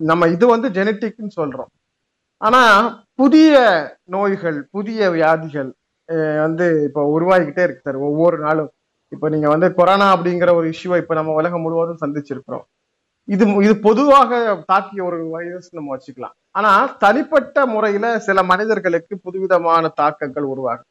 நம்ம 0.00 0.28
இது 0.34 0.44
வந்து 0.52 0.68
ஜெனட்டிக்னு 0.76 1.32
சொல்றோம். 1.40 1.70
ஆனா 2.40 2.60
புதிய 3.20 3.54
நோய்கள் 4.14 4.58
புதிய 4.76 5.10
வியாதிகள் 5.16 5.70
வந்து 6.44 6.66
இப்போ 6.86 7.02
உருவாகிக்கிட்டே 7.16 7.64
இருக்கு 7.66 7.86
சார். 7.88 7.98
ஒவ்வொரு 8.08 8.38
நாளும். 8.46 8.70
இப்போ 9.12 9.26
நீங்க 9.34 9.48
வந்து 9.54 9.68
கொரோனா 9.78 10.06
அப்படிங்கிற 10.16 10.50
ஒரு 10.60 10.66
இஷ்யூவை 10.74 10.96
இப்போ 11.02 11.14
நம்ம 11.18 11.34
உலகம் 11.40 11.64
முழுவதும் 11.66 12.02
சந்திச்சிருக்கிறோம். 12.04 12.64
இது 13.28 13.44
இது 13.66 13.74
பொதுவாக 13.88 14.40
தாக்கிய 14.72 15.02
ஒரு 15.02 15.18
வைரஸ் 15.34 15.68
நம்ம 15.76 15.96
வச்சுக்கலாம். 15.96 16.34
ஆனா 16.50 16.72
தனிப்பட்ட 17.04 17.66
முறையில 17.66 18.18
சில 18.18 18.42
மனிதர்களுக்கு 18.42 19.14
புதுவிதமான 19.18 19.88
தாக்கங்கள் 20.00 20.50
உருவாகும். 20.54 20.88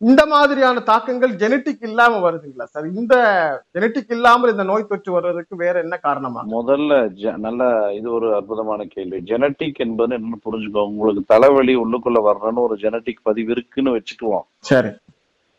இந்த 0.00 0.22
மாதிரியான 0.26 0.80
தாக்கங்கள் 0.80 1.32
ஜெனட்டிக் 1.32 1.84
இல்லாம 1.88 2.14
வருதுங்களா 2.24 2.64
சார் 2.64 2.86
இந்த 3.00 3.14
ஜெனட்டிக் 3.74 4.12
இல்லாமல் 4.16 4.50
இந்த 4.50 4.64
நோய் 4.70 4.86
தொற்று 4.88 5.10
வர்றதுக்கு 5.12 5.56
வேற 5.56 5.74
என்ன 5.80 5.96
காரணமா? 5.96 6.40
முதல்ல 6.54 7.36
நல்ல 7.46 7.92
இது 7.98 8.08
ஒரு 8.12 8.28
அற்புதமான 8.38 8.84
கேள்வி. 8.84 9.20
ஜெனட்டிக் 9.30 9.80
என்பது 9.84 10.16
என்னன்னு 10.16 10.40
புரிஞ்சுக்கோ. 10.48 10.82
உங்களுக்கு 10.92 11.22
தலைவலி 11.26 11.76
உள்ளுக்குள்ள 11.76 12.20
வரணும்னு 12.28 12.66
ஒரு 12.68 12.76
ஜெனட்டிக் 12.76 13.22
பதிவு 13.22 13.50
இருக்குன்னு 13.50 13.94
வச்சுக்குவோம். 13.96 14.46
சரி. 14.70 14.92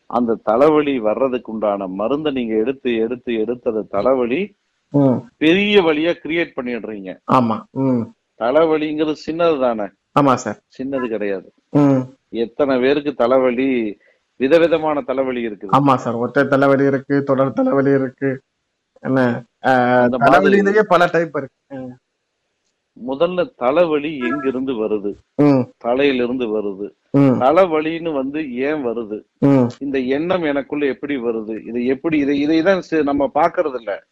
அந்த 0.09 0.39
தலைவலி 0.43 0.95
வர்றதுக்கு 0.99 1.51
உண்டான 1.51 1.87
மருந்தை 2.01 2.33
நீங்க 2.33 2.53
எடுத்து 2.55 2.89
எடுத்து 3.05 3.33
எடுத்து 3.43 3.71
அந்த 3.73 3.85
தலைவலி 3.89 4.41
பெரிய 5.37 5.81
வழியா 5.81 6.13
கிரியேட் 6.23 6.51
பண்ணிடுறீங்க. 6.55 7.17
ஆமா 7.31 7.63
தலைவலிங்கிறது 8.39 9.15
சின்னது 9.25 9.59
தானே? 9.59 9.87
ஆமா 10.19 10.33
சார். 10.33 10.59
சின்னது 10.77 11.07
கிடையாது. 11.07 11.53
எத்தனை 12.29 12.79
பேருக்கு 12.79 13.13
தலைவலி 13.13 13.97
விதவிதமான 14.35 15.01
தலைவலி 15.01 15.47
இருக்குது? 15.47 15.67
ஆமா 15.71 15.95
சார். 15.95 16.13
ஒற்றை 16.13 16.47
தலைவலி 16.47 16.85
இருக்கு 16.85 17.23
தொடர் 17.23 17.53
தலைவலி 17.53 17.89
இருக்கு. 17.89 18.41
என்ன? 19.01 19.43
தலைவலியிலேயே 20.17 20.81
பல 20.87 21.05
டைப் 21.11 21.37
இருக்கு. 21.37 21.95
முதல்ல 23.07 23.53
தலைவலி 23.55 24.17
எங்க 24.17 24.47
இருந்து 24.47 24.73
வருது? 24.73 25.15
தலையில 25.77 26.23
இருந்து 26.23 26.61
வருது. 26.61 26.91
தலைவலின்னு 27.17 28.13
வந்து 28.13 28.55
ஏன் 28.55 28.85
வருது? 28.85 29.23
இந்த 29.79 29.99
எண்ணம் 29.99 30.43
எனக்குள்ள 30.43 30.85
எப்படி 30.85 31.17
வருது? 31.17 31.67
இது 31.67 31.85
எப்படி 31.85 32.17
இதை 32.17 32.41
இதைதான் 32.49 32.81
சி- 32.91 33.03
நம்ம 33.03 33.31
பாக்குறது 33.33 33.75
இல்ல 33.75 34.03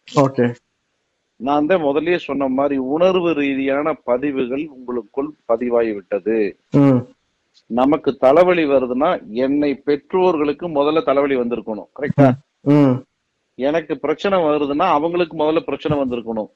நான் 1.42 1.66
தான் 1.66 1.84
முதல்லயே 1.84 2.18
சொன்ன 2.18 2.48
மாதிரி 2.48 2.78
உணர்வு 2.78 3.34
ரீதியான 3.34 3.94
பதிவுகள் 3.94 4.70
உங்களுக்குள் 4.76 5.30
பதிவாகி 5.46 5.92
விட்டது. 5.92 6.58
ம். 6.72 7.00
நமக்கு 7.68 8.18
தலைவலி 8.18 8.66
வருதுன்னா 8.66 9.10
என்னை 9.30 9.76
பெற்றோர்களுக்கு 9.76 10.68
முதல்ல 10.70 11.04
தலைவலி 11.04 11.36
வந்திருக்கணும். 11.36 11.90
கரெக்டா 12.00 12.28
எனக்கு 13.56 14.00
பிரச்சனை 14.00 14.38
வருதுன்னா 14.40 14.86
அவங்களுக்கு 14.98 15.38
முதல்ல 15.38 15.60
பிரச்சனை 15.60 15.96
வந்திருக்கணும். 16.00 16.50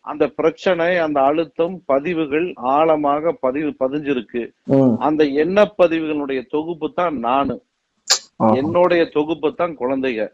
அந்த 0.00 0.28
பிரச்சனை 0.28 0.96
அந்த 0.96 1.20
அழுத்தம் 1.20 1.82
பதிவுகள் 1.86 2.52
ஆழமாக 2.72 3.32
பதிவு 3.40 3.74
பதிஞ்சிருக்கு. 3.84 4.42
அந்த 4.98 5.24
எண்ண 5.24 5.74
பதிவுகளுடைய 5.78 6.42
தொகுப்பு 6.50 6.92
தான் 6.92 7.18
நானு. 7.18 7.56
என்னுடைய 8.54 9.04
தொகுப்பு 9.06 9.54
தான் 9.54 9.76
குழந்தைங்க. 9.78 10.24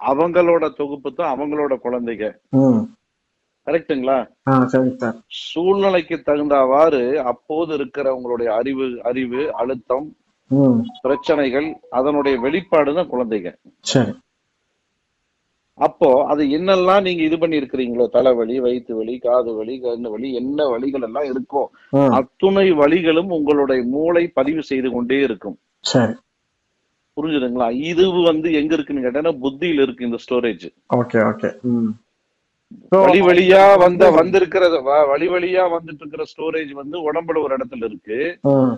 அவங்களோட 0.00 0.64
தொகுப்பு 0.76 1.10
தான் 1.12 1.32
அவங்களோட 1.34 1.74
குழந்தைங்க 1.84 2.26
சார் 3.66 5.08
சூழ்நிலைக்கு 5.44 6.16
தகுந்தவாறு 6.28 7.02
அப்போது 7.32 7.72
இருக்கிற 7.74 8.14
உங்களுடைய 8.14 8.48
அறிவு 8.54 8.86
அறிவு 9.02 9.42
அழுத்தம் 9.62 10.06
பிரச்சனைகள் 11.02 11.66
அதனுடைய 11.92 12.36
வெளிப்பாடு 12.38 12.92
தான் 12.94 13.10
குழந்தைங்க 13.10 13.50
அப்போ 15.78 16.08
அது 16.24 16.42
என்னெல்லாம் 16.50 17.02
நீங்க 17.02 17.22
இது 17.22 17.36
பண்ணி 17.38 17.60
இருக்கிறீங்களோ 17.60 18.06
தலைவலி 18.14 18.56
வயிற்று 18.58 18.94
வலி 18.94 19.16
காது 19.18 19.50
வலி 19.52 19.74
கண்ணு 19.78 20.08
வலி 20.14 20.28
என்ன 20.34 20.66
வலிகள் 20.70 21.04
எல்லாம் 21.08 21.28
இருக்கோ 21.28 21.62
அத்துணை 22.12 22.66
வலிகளும் 22.80 23.30
உங்களுடைய 23.36 23.82
மூளை 23.92 24.24
பதிவு 24.38 24.62
செய்து 24.62 24.88
கொண்டே 24.88 25.18
இருக்கும். 25.20 25.56
சரி. 25.84 26.14
புரிஞ்சுதுங்களா? 27.18 27.68
இது 27.84 28.02
வந்து 28.24 28.48
எங்க 28.54 28.74
இருக்குன்னு 28.74 29.06
கேட்டா 29.06 29.32
புத்தியில 29.42 29.82
இருக்கு 29.82 30.06
இந்த 30.06 30.20
ஸ்டோரேஜ் 30.24 30.66
ஓகே 30.96 31.20
ஓகே 31.28 31.50
வழி 32.96 33.20
வழியா 33.26 33.60
வந்த 33.78 34.04
வந்திருக்கிற 34.16 34.64
வ- 34.86 35.04
வழி 35.08 35.26
வழியா 35.28 35.62
வந்துட்டு 35.74 36.02
இருக்கிற 36.02 36.24
ஸ்டோரேஜ் 36.28 36.72
வந்து 36.74 36.96
உடம்புல 37.04 37.42
ஒரு 37.42 37.52
இடத்துல 37.56 37.84
இருக்கு. 37.84 38.18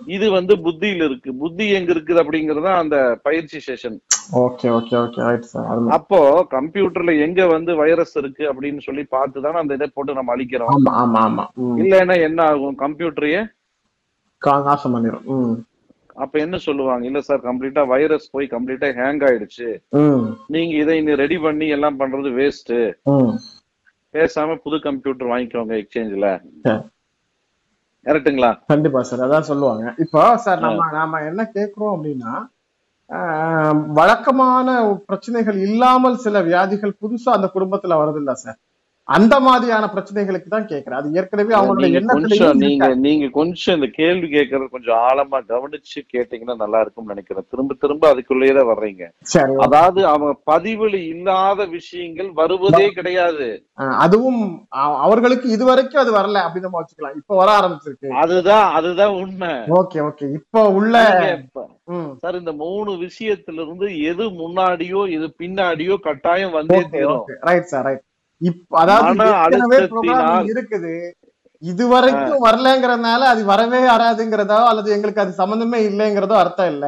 இது 0.08 0.26
வந்து 0.34 0.54
புத்தியில 0.64 1.02
இருக்கு. 1.04 1.30
புத்தி 1.40 1.64
எங்க 1.70 1.90
இருக்குது 1.94 2.20
அப்படிங்கறது 2.22 2.62
தான் 2.66 2.80
அந்த 2.82 2.96
பயிற்சி 3.24 3.58
செஷன் 3.60 3.96
ஓகே 4.40 4.68
ஓகே 4.72 4.94
ஓகே 5.00 5.20
அப்போ 5.90 6.20
கம்ப்யூட்டர்ல 6.52 7.14
எங்க 7.20 7.46
வந்து 7.48 7.74
வைரஸ் 7.76 8.14
இருக்கு 8.16 8.44
அப்படின்னு 8.50 8.80
சொல்லி 8.80 9.04
பார்த்து 9.08 9.42
தானே 9.42 9.58
அந்த 9.58 9.74
இதை 9.74 9.88
போட்டு 9.90 10.14
நம்ம 10.14 10.34
அழிக்கிறோம். 10.36 10.70
இல்லைன்னா 11.82 12.16
என்ன 12.24 12.40
ஆகும்? 12.50 12.78
கம்ப்யூட்டரையே 12.80 13.42
கா- 14.42 14.62
நாசம் 14.64 14.94
பண்ணிடும் 14.94 15.26
அப்ப 16.24 16.34
என்ன 16.44 16.56
சொல்லுவாங்க? 16.66 17.04
இல்ல 17.10 17.20
சார் 17.28 17.40
கம்ப்ளீட்டா 17.48 17.82
வைரஸ் 17.92 18.30
போய் 18.34 18.46
கம்ப்ளீட்டா 18.54 18.88
ஹேங் 19.00 19.22
ஆயிடுச்சு. 19.28 19.68
நீங்க 20.54 20.72
இதை 20.82 20.96
இன்னும் 21.00 21.20
ரெடி 21.24 21.38
பண்ணி 21.46 21.68
எல்லாம் 21.76 21.98
பண்றது 22.00 22.30
வேஸ்ட் 22.40 22.72
பேசாம 24.14 24.56
புது 24.64 24.78
கம்ப்யூட்டர் 24.86 25.30
வாங்கிக்கோங்க 25.32 25.74
எக்ஸ்சேஞ்ச்ல. 25.80 26.28
சரி. 26.66 26.80
கரெக்ட்டுங்களா? 28.06 28.50
கண்டிப்பா 28.72 29.02
சார் 29.10 29.24
அதான் 29.26 29.48
சொல்லுவாங்க. 29.50 29.84
இப்போ 30.04 30.22
சார் 30.46 30.64
நம்ம 30.66 30.88
நாம 30.98 31.20
என்ன 31.30 31.42
கேக்குறோம் 31.58 31.94
அப்படின்னா 31.96 32.32
வழக்கமான 33.98 34.68
பிரச்சனைகள் 35.08 35.56
இல்லாமல் 35.68 36.16
சில 36.24 36.42
வியாதிகள் 36.48 36.98
புதுசா 37.02 37.30
அந்த 37.36 37.48
குடும்பத்துல 37.54 37.98
வருது 38.02 38.20
இல்ல 38.22 38.34
சார். 38.42 38.58
அந்த 39.16 39.34
மாதிரியான 39.46 39.84
பிரச்சனைகளுக்கு 39.92 40.48
தான் 40.54 40.68
கேட்கிறேன் 40.72 40.98
அது 40.98 41.14
ஏற்கனவே 41.20 41.54
அவங்களுடைய 41.58 42.00
கொஞ்சம் 42.12 42.58
நீங்க. 42.64 42.88
நீங்க 43.06 43.26
கொஞ்சம் 43.38 43.76
இந்த 43.78 43.88
கேள்வி 44.00 44.28
கேட்கறது 44.34 44.68
கொஞ்சம் 44.74 44.98
ஆழமா 45.08 45.38
கவனிச்சு 45.52 46.00
கேட்டீங்கன்னா 46.14 46.56
நல்லா 46.62 46.80
இருக்கும்னு 46.84 47.12
நினைக்கிறேன். 47.14 47.46
திரும்ப 47.52 47.76
திரும்ப 47.84 48.04
அதுக்குள்ளேயே 48.12 48.54
தான் 48.58 48.70
வர்றீங்க. 48.72 49.04
அதாவது 49.66 50.00
அவங்க 50.12 50.32
பதிவுல 50.50 51.00
இல்லாத 51.14 51.66
விஷயங்கள் 51.76 52.30
வருவதே 52.40 52.86
கிடையாது. 52.98 53.48
அதுவும் 54.04 54.42
அவர்களுக்கு 55.06 55.48
இதுவரைக்கும் 55.56 56.02
அது 56.04 56.12
வரல 56.18 56.44
அப்படின்னு 56.46 56.68
நம்ம 56.68 56.82
வச்சுக்கலாம். 56.82 57.18
இப்ப 57.20 57.36
வர 57.40 57.50
ஆரம்பிச்சிருக்கு. 57.60 58.10
அதுதான் 58.24 58.68
அதுதான் 58.80 59.16
உண்மை. 59.22 59.52
Okay 59.80 60.00
okay. 60.10 60.28
இப்போ 60.40 60.62
உள்ள 60.80 60.94
சார் 62.22 62.40
இந்த 62.40 62.52
மூணு 62.64 62.90
விஷயத்துல 63.06 63.62
இருந்து 63.64 63.86
எது 64.10 64.24
முன்னாடியோ 64.42 65.00
எது 65.16 65.28
பின்னாடியோ 65.42 65.96
கட்டாயம் 66.06 66.56
வந்தே 66.58 66.80
தீரும். 66.94 67.26
ரைட் 67.50 67.68
சார் 67.72 67.86
ரைட் 67.88 68.04
இப்ப 68.40 68.78
அதாவது 68.78 69.24
இருக்குது. 70.52 70.94
இது 71.62 71.84
வரைக்கும் 71.88 72.44
வரலங்கிறதுனால 72.44 73.22
அது 73.32 73.44
வரவே 73.44 73.80
வராதுங்கிறதோ 73.88 74.58
அல்லது 74.68 74.92
எங்களுக்கு 74.92 75.20
அது 75.20 75.32
சம்பந்தமே 75.32 75.78
இல்லைங்கிறதோ 75.88 76.36
அர்த்தம் 76.36 76.66
இல்ல. 76.66 76.86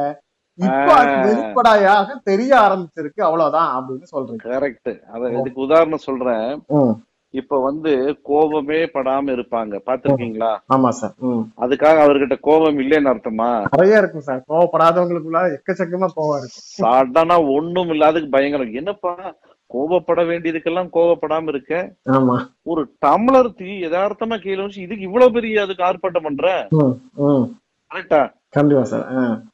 இப்ப. 0.59 0.89
வெளிப்படையாக 1.25 2.15
தெரிய 2.23 2.51
ஆரம்பிச்சிருக்கு. 2.59 3.21
அவ்வளவுதான் 3.21 3.69
அப்படின்னு 3.77 4.07
சொல்றீங்க. 4.11 4.43
கரெக்ட். 4.47 4.91
அத 5.11 5.29
இதுக்கு 5.39 5.59
உதாரணம் 5.61 6.05
சொல்றேன். 6.09 6.47
இப்ப 7.33 7.59
வந்து 7.61 7.91
கோபமே 8.23 8.79
படாம 8.95 9.31
இருப்பாங்க. 9.31 9.75
பாத்திருக்கீங்களா 9.87 10.49
ஆமா 10.69 10.89
சார். 10.97 11.15
அதுக்காக 11.57 11.97
அவர்கிட்ட 11.99 12.35
கோபம் 12.41 12.77
இல்லைன்னு 12.79 13.11
அர்த்தமா? 13.13 13.47
நிறைய 13.71 14.01
இருக்கும் 14.01 14.21
சார். 14.21 14.43
கோவப்படாதவங்களுக்குள்ள 14.49 15.41
எக்கச்சக்கமா 15.55 16.09
கோவம் 16.15 16.37
இருக்கு 16.37 16.61
சடனா 16.77 17.37
ஒண்ணும் 17.55 17.89
இல்லாததுக்கு 17.89 18.29
பயங்கரம். 18.29 18.73
என்னப்பா? 18.73 19.13
கோபப்பட 19.73 20.21
வேண்டியதுக்கெல்லாம் 20.29 20.89
கோபப்படாம 20.97 21.51
இருக்க. 21.53 21.73
ஒரு 22.71 22.81
டம்ளர் 23.05 23.49
தீ 23.59 23.69
யதார்த்தமா 23.85 24.37
கீழே 24.43 24.65
இதுக்கு 24.85 25.07
இவ்வளவு 25.09 25.35
பெரிய 25.37 25.65
அதுக்கு 25.65 25.87
ஆர்ப்பாட்டம் 25.89 26.27
பண்ற? 26.27 26.47
கரெக்டா? 27.91 28.21
கண்டிப்பா 28.57 28.83
சார் 28.91 29.05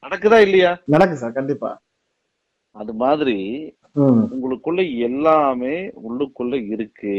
நடக்குதா 0.06 0.40
இல்லையா? 0.48 0.72
நடக்கு 0.96 1.16
சார் 1.24 1.38
கண்டிப்பா. 1.40 1.72
அது 2.76 2.94
மாதிரி 3.04 3.38
உங்களுக்குள்ள 4.34 4.82
எல்லாமே 5.08 5.76
உள்ளுக்குள்ள 6.08 6.56
இருக்கு. 6.74 7.16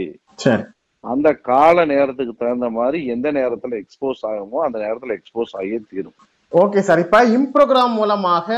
அந்த 1.05 1.29
கால 1.51 1.85
நேரத்துக்கு 1.93 2.33
தகுந்த 2.39 2.69
மாதிரி 2.79 2.99
எந்த 3.15 3.29
நேரத்துல 3.39 3.79
எக்ஸ்போஸ் 3.83 4.23
ஆகுமோ 4.31 4.59
அந்த 4.67 4.79
நேரத்துல 4.85 5.17
எக்ஸ்போஸ் 5.19 5.55
ஆகியே 5.61 5.79
தீரும். 5.93 6.17
ஓகே 6.53 6.81
சார் 6.87 7.01
இப்ப 7.05 7.19
இம்ப்ரோக்ராம் 7.37 7.95
மூலமாக 7.99 8.49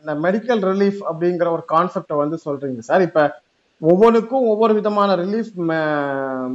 இந்த 0.00 0.12
மெடிக்கல் 0.24 0.62
ரிலீஃப் 0.70 1.00
அப்படிங்கிற 1.10 1.48
ஒரு 1.56 1.64
கான்செப்டை 1.74 2.16
வந்து 2.22 2.38
சொல்றீங்க 2.44 2.82
சார். 2.88 3.04
இப்ப 3.08 3.20
ஒவ்வொன்றுக்கும் 3.82 4.44
ஒவ்வொரு 4.52 4.72
விதமான 4.78 5.16
ரிலீஃப் 5.22 5.54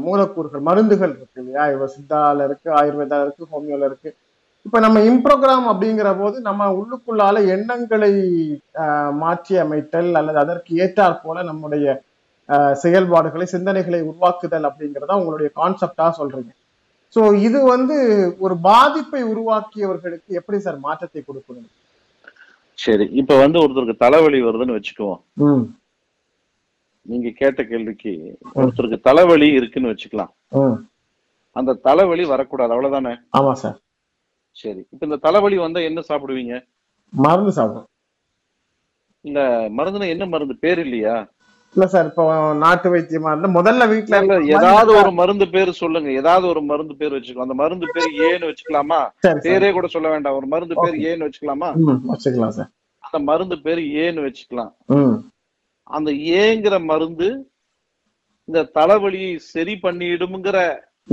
மூலக்கூறுகள் 0.06 0.68
மருந்துகள் 0.68 1.14
இருக்கு 1.18 1.40
இல்லையா? 1.42 1.64
இவ 1.74 1.88
சித்தால 1.96 2.46
இருக்கு 2.48 2.70
ஆயுர்வேதா 2.80 3.20
இருக்கு 3.26 3.44
ஹோமியோல 3.54 3.90
இருக்கு. 3.90 4.10
இப்ப 4.66 4.80
நம்ம 4.86 4.98
இம்ப்ரோக்ராம் 5.10 5.68
அப்படிங்கிற 5.72 6.10
போது 6.22 6.38
நம்ம 6.48 6.68
உள்ளுக்குள்ளால 6.80 7.44
எண்ணங்களை 7.56 8.14
மாற்றி 9.24 9.56
அமைத்தல் 9.64 10.10
அல்லது 10.20 10.40
அதற்கு 10.44 10.72
ஏற்றாற் 10.84 11.22
போல 11.26 11.44
நம்முடைய 11.50 11.86
செயல்பாடுகளை 12.84 13.46
சிந்தனைகளை 13.54 14.00
உருவாக்குதல் 14.10 14.68
அப்படிங்கிறத 14.70 15.18
உங்களுடைய 15.20 15.50
கான்செப்டா 15.60 16.08
சொல்றீங்க. 16.20 16.52
சோ 17.16 17.22
இது 17.48 17.60
வந்து 17.74 17.98
ஒரு 18.46 18.56
பாதிப்பை 18.70 19.22
உருவாக்கியவர்களுக்கு 19.34 20.32
எப்படி 20.40 20.58
சார் 20.66 20.80
மாற்றத்தை 20.88 21.22
கொடுக்கணும்? 21.22 21.70
சரி 22.80 23.06
இப்ப 23.22 23.38
வந்து 23.44 23.58
ஒருத்தருக்கு 23.62 24.04
தலைவலி 24.06 24.42
வருதுன்னு 24.48 24.78
வச்சுக்குவோம். 24.78 25.22
நீங்க 27.06 27.30
கேட்ட 27.40 27.62
கேள்விக்கு 27.64 28.12
ஒருத்தருக்கு 28.56 29.00
தலைவலி 29.08 29.48
இருக்குன்னு 29.54 29.92
வச்சுக்கலாம். 29.92 30.32
அந்த 31.56 31.78
தலைவலி 31.88 32.26
வரக்கூடாது 32.26 32.74
அவ்வளவுதானே? 32.74 33.14
ஆமா 33.40 33.54
சார். 33.62 33.78
சரி 34.58 34.82
இப்ப 34.94 35.04
இந்த 35.06 35.18
தலைவலி 35.26 35.58
வந்தா 35.58 35.82
என்ன 35.90 36.00
சாப்பிடுவீங்க? 36.10 36.56
மருந்து 37.14 37.52
சாப்பிடும் 37.52 37.88
இல்ல 39.26 39.40
மருந்துனா 39.78 40.08
என்ன 40.14 40.26
மருந்து? 40.26 40.56
பேர் 40.64 40.80
இல்லையா? 40.80 41.16
இல்ல 41.76 41.86
சார் 41.88 42.08
இப்போ 42.10 42.24
நாட்டு 42.62 42.88
வைத்தியமா 42.94 43.32
இருந்தா 43.32 43.50
முதல்ல 43.58 43.84
வீட்டுல 43.92 44.18
இல்ல, 44.24 44.36
ஏதாவது 44.56 44.92
ஒரு 45.02 45.12
மருந்து 45.20 45.46
பேர் 45.54 45.70
சொல்லுங்க. 45.82 46.10
ஏதாவது 46.12 46.46
ஒரு 46.48 46.62
மருந்து 46.62 46.96
பேர் 46.96 47.16
வச்சுக்கோ 47.16 47.46
அந்த 47.46 47.56
மருந்து 47.62 47.88
பேர் 47.96 48.10
ஏன்னு 48.28 48.50
வச்சுக்கலாமா? 48.50 49.00
பேரே 49.46 49.70
கூட 49.72 49.88
சொல்ல 49.88 50.10
வேண்டாம். 50.10 50.38
ஒரு 50.40 50.48
மருந்து 50.54 50.76
பேர் 50.82 50.98
ஏன்னு 51.10 51.28
வச்சுக்கலாமா? 51.28 51.70
வச்சுக்கலாம் 52.12 52.56
சார். 52.58 52.72
அந்த 53.04 53.20
மருந்து 53.30 53.58
பேர் 53.68 53.82
ஏன்னு 54.04 54.26
வச்சுக்கலாம். 54.28 54.74
அந்த 55.98 56.10
ஏங்கிற 56.44 56.76
மருந்து 56.92 57.30
இந்த 58.48 58.62
தலைவலியை 58.78 59.34
சரி 59.54 59.76
பண்ணிடும்ங்கிற 59.84 60.58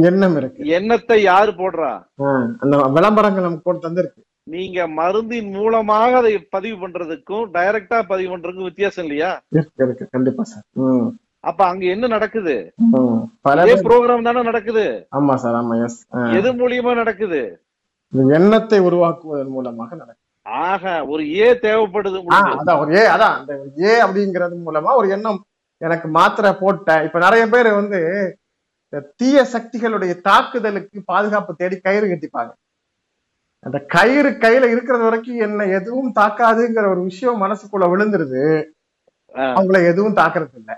எண்ணம் 0.09 0.37
இருக்கு. 0.39 0.61
எண்ணத்தை 0.79 1.17
யாரு 1.31 1.53
போடுறா? 1.61 1.93
அந்த 2.63 2.75
விளம்பரங்கள் 2.97 3.47
நமக்கு 3.47 3.67
போட்டு 3.67 3.87
தந்திருக்கு. 3.87 4.21
நீங்க 4.55 4.79
மருந்தின் 4.99 5.49
மூலமாக 5.57 6.11
அதை 6.21 6.33
பதிவு 6.55 6.77
பண்றதுக்கும் 6.83 7.47
டைரக்டா 7.57 7.99
பதிவு 8.13 8.31
பண்றதுக்கும் 8.33 8.69
வித்தியாசம் 8.71 9.05
இல்லையா? 9.07 9.31
கண்டிப்பா 10.15 10.45
சார். 10.53 10.67
அப்ப 11.49 11.61
அங்க 11.71 11.85
என்ன 11.95 12.07
நடக்குது? 12.15 12.55
பேர் 13.69 13.85
ப்ரோக்ராம் 13.89 14.29
தானே 14.29 14.43
நடக்குது? 14.51 14.87
ஆமா 15.19 15.35
சார் 15.43 15.59
ஆமா 15.61 15.77
எஸ் 15.87 15.99
எது 16.39 16.53
மூலியமா 16.63 16.95
நடக்குது? 17.03 17.43
எண்ணத்தை 18.39 18.81
உருவாக்குவதன் 18.89 19.55
மூலமாக 19.57 19.91
நடக்கும் 20.03 20.28
ஆக 20.67 21.07
ஒரு 21.07 21.23
ஏ 21.37 21.47
தேவைப்படுது 21.65 22.19
அதான் 22.59 22.81
ஒரு 22.83 22.91
ஏ 22.97 23.03
அதான் 23.07 23.37
அந்த 23.39 23.53
ஏ 23.87 23.93
அப்படிங்கிறது 24.05 24.57
மூலமா 24.67 24.93
ஒரு 24.95 25.09
எண்ணம் 25.09 25.41
எனக்கு 25.81 26.09
மாத்திரை 26.09 26.53
போட்டேன் 26.53 27.05
இப்ப 27.07 27.19
நிறைய 27.19 27.49
பேர் 27.49 27.71
வந்து 27.81 28.01
தீய 29.21 29.39
சக்திகளுடைய 29.53 30.13
தாக்குதலுக்கு 30.21 30.99
பாதுகாப்பு 31.05 31.53
தேடி 31.55 31.77
கயிறு 31.77 32.07
கட்டிப்பாங்க. 32.07 32.53
அந்த 33.67 33.79
கயிறு 33.95 34.31
கையில 34.45 34.71
இருக்கிறது 34.71 35.05
வரைக்கும் 35.07 35.43
என்ன 35.47 35.67
எதுவும் 35.79 36.13
தாக்காதுங்கிற 36.19 36.87
ஒரு 36.91 37.03
விஷயம் 37.03 37.43
மனசுக்குள்ள 37.43 37.87
விழுந்துருது. 37.93 38.45
அவங்கள 39.35 39.79
எதுவும் 39.91 40.19
தாக்குறது 40.21 40.57
இல்ல. 40.61 40.73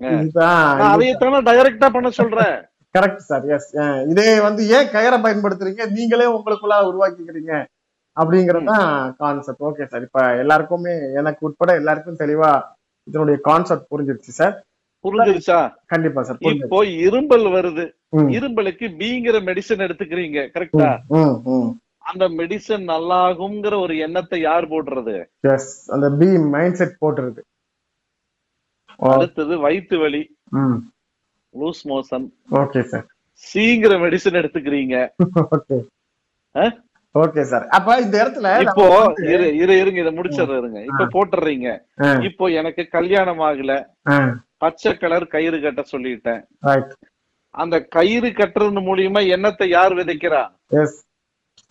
இதுதான் 0.00 1.46
டைரக்டா 1.48 1.88
பண்ண 1.96 2.10
சொல்றேன். 2.10 2.56
கரெக்ட் 2.94 3.28
சார் 3.28 3.44
எஸ் 3.56 3.70
இதே 4.12 4.40
வந்து 4.40 4.62
ஏன் 4.76 4.90
கயிறை 4.94 5.18
பயன்படுத்துறீங்க? 5.26 5.82
நீங்களே 5.96 6.26
உங்களுக்குள்ள 6.36 6.78
உருவாக்கிக்கிறீங்க. 6.90 7.52
அப்படிங்கிறது 8.16 8.66
தான் 8.72 8.90
கான்செப்ட் 9.20 9.64
ஓகே 9.68 9.84
சார் 9.90 10.04
இப்ப 10.06 10.22
எல்லாருக்குமே 10.42 10.94
எனக்கு 11.20 11.46
உட்பட 11.48 11.72
எல்லாருக்கும் 11.80 12.20
தெளிவா 12.22 12.50
இதனுடைய 13.06 13.36
கான்செப்ட் 13.46 13.90
புரிஞ்சிருச்சு 13.92 14.32
சார் 14.40 14.54
புரிஞ்சிருச்சா? 15.04 15.58
கண்டிப்பா 15.92 16.20
சார் 16.22 16.36
இப்போ 16.56 16.80
இரும்பல் 17.04 17.46
வருது. 17.54 17.84
இரும்பலுக்கு 18.36 18.86
பிங்கிற 19.00 19.36
மெடிசன் 19.48 19.84
எடுத்துக்கிறீங்க 19.86 20.38
கரெக்டா. 20.54 20.90
அந்த 22.10 22.24
மெடிசன் 22.38 22.84
நல்லாகுங்கிற 22.92 23.74
ஒரு 23.78 23.94
எண்ணத்தை 24.06 24.38
யார் 24.40 24.66
போடுறது? 24.72 25.14
எஸ் 25.50 25.72
அந்த 25.94 26.06
பி 26.20 26.28
மைண்ட் 26.54 26.78
செட் 26.80 27.00
போட்டுருது 27.02 27.42
அடுத்தது 29.10 29.54
வயிற்று 29.64 29.98
வலி. 30.02 30.22
லூஸ் 31.54 31.82
மோஷன் 31.88 32.26
ஓகே 32.60 32.82
சார் 32.92 33.06
சீங்கிற 33.44 33.92
மெடிசன் 34.02 34.38
எடுத்துக்கிறீங்க. 34.40 34.96
ஓகே? 35.56 35.78
Okay 37.14 37.42
sir. 37.50 37.64
அப்ப 37.76 37.96
இந்த 38.04 38.14
இடத்துல 38.22 38.50
இப்போ 38.64 38.84
இரு 39.32 39.46
இரு 39.62 39.74
இருங்க 39.82 39.98
இதை 40.02 40.12
முடிச்சிடுறேங்க 40.18 40.80
இப்ப 40.90 41.06
போட்டுறீங்க. 41.14 41.68
இப்போ 42.28 42.44
எனக்கு 42.60 42.82
கல்யாணம் 42.96 43.42
ஆகல. 43.48 43.72
பச்சை 44.64 44.92
கலர் 45.02 45.26
கயிறு 45.34 45.58
கட்ட 45.64 45.82
சொல்லிட்டேன். 45.92 46.42
அந்த 47.62 47.76
கயிறு 47.96 48.28
கட்டுறது 48.38 48.82
மூலியமா 48.88 49.22
எண்ணத்தை 49.36 49.66
யார் 49.76 49.94
விதைக்கிறா? 50.00 50.42
எஸ் 50.80 50.98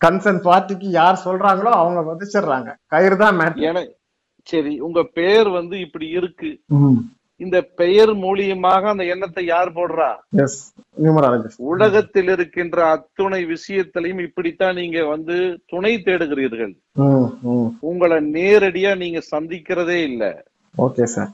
கன்சர்ன் 0.04 0.40
பார்ட்டிக்கு 0.46 0.88
யார் 1.00 1.24
சொல்றாங்களோ 1.24 1.72
அவங்க 1.80 2.00
விதைச்சிடுறாங்க. 2.10 2.70
கயிறு 2.94 3.18
தான் 3.24 3.40
சரி 4.46 4.72
உங்க 4.86 5.00
பெயர் 5.18 5.48
வந்து 5.56 5.76
இப்படி 5.86 6.06
இருக்கு. 6.18 6.50
இந்த 7.44 7.58
பெயர் 7.80 8.12
மூலியமாக 8.24 8.88
அந்த 8.92 9.04
எண்ணத்தை 9.12 9.44
யார் 9.46 9.70
போடுறா? 9.76 10.08
உலகத்தில் 11.72 12.30
இருக்கின்ற 12.34 12.78
அத்துணை 12.94 13.40
விஷயத்திலையும் 13.52 14.22
இப்படித்தான் 14.26 14.78
நீங்க 14.80 14.98
வந்து 15.12 15.36
துணை 15.72 15.92
தேடுகிறீர்கள். 16.06 16.74
உங்களை 17.90 18.18
நேரடியா 18.38 18.92
நீங்க 19.04 19.22
சந்திக்கிறதே 19.34 19.98
இல்ல. 20.10 20.24
ஓகே 20.74 21.06
சார் 21.14 21.30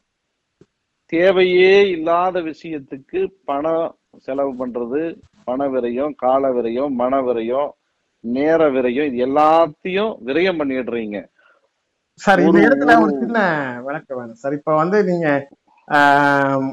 தேவையே 1.13 1.75
இல்லாத 1.95 2.37
விஷயத்துக்கு 2.51 3.21
பணம் 3.51 3.89
செலவு 4.27 4.53
பண்றது 4.61 5.03
பண 5.49 5.67
விரயம் 5.75 6.15
கால 6.25 6.49
விரயம் 6.57 6.95
மன 7.03 7.21
விரயம் 7.29 7.71
நேர 8.25 8.61
விரயம் 8.75 9.09
இது 9.11 9.19
எல்லாத்தையும் 9.27 10.13
விரயம் 10.29 10.59
பண்ணிடுறீங்க. 10.61 11.19
சார் 12.21 12.41
இந்த 12.45 12.59
இடத்துல 12.67 12.95
ஒரு 13.03 13.13
சின்ன 13.23 13.39
விளக்கம் 13.87 14.19
வேணும். 14.19 14.39
சார் 14.43 14.57
இப்ப 14.57 14.75
வந்து 14.81 14.99
நீங்க 15.09 15.27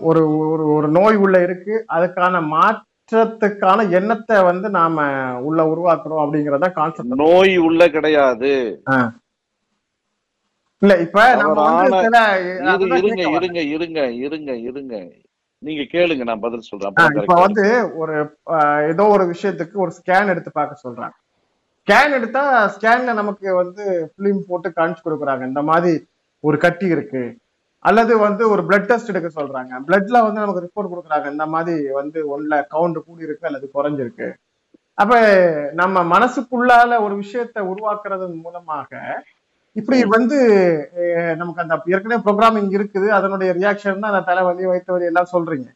ஒரு 0.10 0.22
ஒரு 0.54 0.64
ஒரு 0.76 0.88
நோய் 0.98 1.18
உள்ள 1.26 1.36
இருக்கு. 1.46 1.76
அதுக்கான 1.96 2.42
மாற்றத்துக்கான 2.56 3.86
எண்ணத்தை 4.00 4.38
வந்து 4.50 4.68
நாம 4.78 5.06
உள்ள 5.48 5.60
உருவாக்குறோம் 5.74 6.24
அப்படிங்கறத 6.24 6.70
கான்செப்ட் 6.80 7.22
நோய் 7.26 7.54
உள்ள 7.68 7.88
கிடையாது. 7.96 8.54
இல்ல 10.82 10.94
இப்ப 11.06 11.20
இருங்க. 12.96 13.24
இருங்க 13.36 13.62
இருங்க 13.76 14.02
இருங்க 14.26 14.52
இருங்க. 14.70 14.96
நீங்க 15.62 15.84
கேளுங்க 15.94 16.24
நான் 16.30 16.44
பதில் 16.46 16.68
சொல்றேன். 16.70 16.98
இப்ப 17.22 17.38
வந்து 17.46 17.64
ஒரு 18.02 18.16
ஏதோ 18.92 19.04
ஒரு 19.16 19.24
விஷயத்துக்கு 19.32 19.78
ஒரு 19.86 19.94
ஸ்கேன் 20.00 20.32
எடுத்து 20.34 20.52
பார்க்க 20.60 20.84
சொல்றாங்க 20.86 21.16
ஸ்கேன் 21.88 22.16
எடுத்தா 22.18 22.44
ஸ்கேன்ல 22.76 23.14
நமக்கு 23.22 23.48
வந்து 23.62 23.84
பிலிம் 24.18 24.46
போட்டு 24.50 24.70
காமிச்சு 24.78 25.04
கொடுக்குறாங்க. 25.06 25.44
இந்த 25.52 25.62
மாதிரி 25.70 25.92
ஒரு 26.44 26.58
கட்டி 26.64 26.88
இருக்கு. 26.96 27.24
அல்லது 27.90 28.14
வந்து 28.26 28.44
ஒரு 28.54 28.62
பிளட் 28.68 28.90
டெஸ்ட் 28.90 29.12
எடுக்க 29.14 29.30
சொல்றாங்க. 29.40 29.72
பிளட்ல 29.88 30.18
வந்து 30.26 30.44
நமக்கு 30.44 30.66
ரிப்போர்ட் 30.66 30.92
கொடுக்குறாங்க 30.92 31.28
இந்த 31.36 31.46
மாதிரி 31.54 31.94
வந்து 32.00 32.20
ஒன்ல 32.36 32.64
கவுண்ட் 32.74 33.00
கூடி 33.06 33.28
இருக்கு 33.28 33.48
அல்லது 33.50 33.68
குறைஞ்சிருக்கு. 33.78 34.28
அப்ப 35.02 35.14
நம்ம 35.82 36.04
மனசுக்குள்ளால 36.16 37.00
ஒரு 37.06 37.16
விஷயத்தை 37.24 37.62
உருவாக்குறதன் 37.72 38.36
மூலமாக 38.44 38.92
இப்படி 39.80 39.98
வந்து 40.16 40.38
நமக்கு 41.40 41.64
அந்த 41.64 41.76
ஏற்கனவே 41.94 42.20
ப்ரோக்ராமிங் 42.26 42.70
இருக்குது 42.78 43.08
அதனுடைய 43.18 43.50
ரியாக்ஷன் 43.58 44.04
தான் 44.04 44.12
அந்த 44.14 44.22
தலைவலி 44.30 44.70
வயிற்று 44.70 44.94
வலி 44.94 45.10
எல்லாம் 45.12 45.34
சொல்றீங்க. 45.34 45.68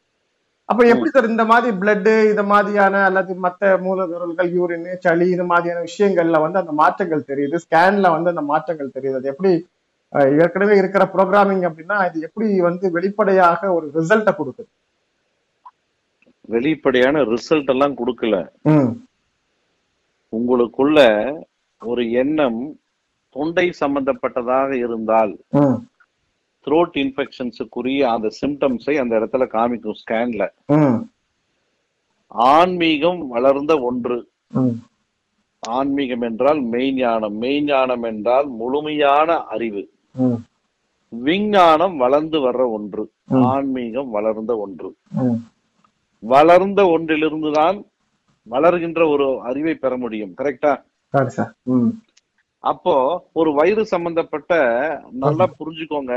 அப்ப 0.70 0.82
எப்படி 0.94 1.10
சார் 1.14 1.32
இந்த 1.34 1.44
மாதிரி 1.52 1.70
பிளட்டு 1.82 2.14
இந்த 2.32 2.44
மாதிரியான 2.52 3.02
அல்லது 3.10 3.34
மற்ற 3.46 3.72
மூலப்பொருள்கள் 3.86 4.50
யூரின் 4.58 4.88
சளி 5.06 5.28
இந்த 5.36 5.46
மாதிரியான 5.52 5.84
விஷயங்கள்ல 5.90 6.40
வந்து 6.46 6.62
அந்த 6.62 6.74
மாற்றங்கள் 6.82 7.30
தெரியுது? 7.32 7.60
ஸ்கேன்ல 7.66 8.10
வந்து 8.16 8.32
அந்த 8.34 8.44
மாற்றங்கள் 8.52 8.96
தெரியுது. 8.98 9.20
அது 9.22 9.32
எப்படி 9.34 9.52
ஏற்கனவே 10.44 10.76
இருக்கிற 10.78 11.04
ப்ரோக்ராமிங் 11.14 11.64
அப்படின்னா 11.70 11.98
இது 12.10 12.20
எப்படி 12.28 12.48
வந்து 12.68 12.86
வெளிப்படையாக 12.92 13.74
ஒரு 13.74 13.88
ரிசல்ட்டை 13.98 14.34
கொடுக்குது? 14.38 14.70
வெளிப்படையான 16.56 17.22
ரிசல்ட் 17.34 17.72
எல்லாம் 17.74 17.98
கொடுக்கல. 18.00 18.36
உங்களுக்குள்ள 20.34 21.00
ஒரு 21.82 22.04
எண்ணம் 22.22 22.60
தொண்டை 23.36 23.66
சம்பந்தப்பட்டதாக 23.82 24.72
இருந்தால் 24.86 25.34
த்ரோட் 26.68 26.96
இன்ஃபெக்ஷன்ஸுக்குரிய 27.04 28.02
அந்த 28.14 28.28
சிம்டம்ஸை 28.40 28.96
அந்த 29.02 29.14
இடத்துல 29.20 29.44
காமிக்கும் 29.56 30.00
ஸ்கேன்ல 30.02 30.44
ஆன்மீகம் 32.50 33.22
வளர்ந்த 33.36 33.74
ஒன்று. 33.90 34.18
ஆன்மீகம் 35.64 36.26
என்றால் 36.28 36.60
மெய்ஞானம். 36.74 37.38
மெய்ஞானம் 37.46 38.06
என்றால் 38.12 38.48
முழுமையான 38.60 39.38
அறிவு. 39.56 39.84
விஞ்ஞானம் 41.14 41.98
வளர்ந்து 41.98 42.40
வர்ற 42.40 42.64
ஒன்று. 42.72 43.04
ஆன்மீகம் 43.52 44.10
வளர்ந்த 44.10 44.58
ஒன்று. 44.58 44.90
வளர்ந்த 46.24 46.82
ஒன்றிலிருந்து 46.88 47.52
தான் 47.52 47.78
வளர்கின்ற 48.48 49.02
ஒரு 49.10 49.42
அறிவை 49.42 49.74
பெற 49.76 49.98
முடியும் 49.98 50.34
கரெக்டா 50.38 50.72
அப்போ 52.64 52.94
ஒரு 53.34 53.54
வயிறு 53.54 53.86
சம்பந்தப்பட்ட 53.86 54.54
நல்லா 55.24 55.46
புரிஞ்சுக்கோங்க. 55.60 56.14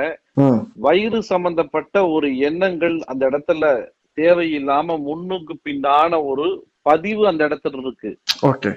வயிறு 0.76 1.22
சம்பந்தப்பட்ட 1.22 2.08
ஒரு 2.08 2.28
எண்ணங்கள் 2.48 2.96
அந்த 3.06 3.22
இடத்துல 3.30 3.64
தேவையில்லாம 4.18 4.98
முன்னுக்கு 5.02 5.54
பின்னான 5.66 6.22
ஒரு 6.24 6.46
பதிவு 6.82 7.22
அந்த 7.26 7.42
இடத்துல 7.48 7.80
இருக்கு. 7.82 8.10
ஓகே. 8.46 8.70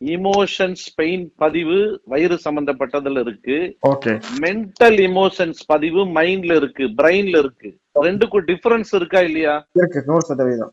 இமோஷன்ஸ் 0.00 0.84
பெயின் 0.96 1.24
பதிவு 1.36 1.76
வயிறு 2.04 2.36
சம்பந்தப்பட்டதுல 2.44 3.22
இருக்கு. 3.24 3.56
மென்டல் 4.44 4.98
இமோஷன்ஸ் 5.06 5.62
பதிவு 5.66 6.02
மைண்ட்ல 6.18 6.56
இருக்கு 6.56 6.84
பிரெயின்ல 7.00 7.38
இருக்கு. 7.44 7.70
ரெண்டுக்கும் 8.06 8.46
டிஃபரன்ஸ் 8.50 8.92
இருக்கா 8.94 9.20
இல்லையா? 9.20 9.54
நூறு 10.10 10.24
சதவீதம். 10.30 10.72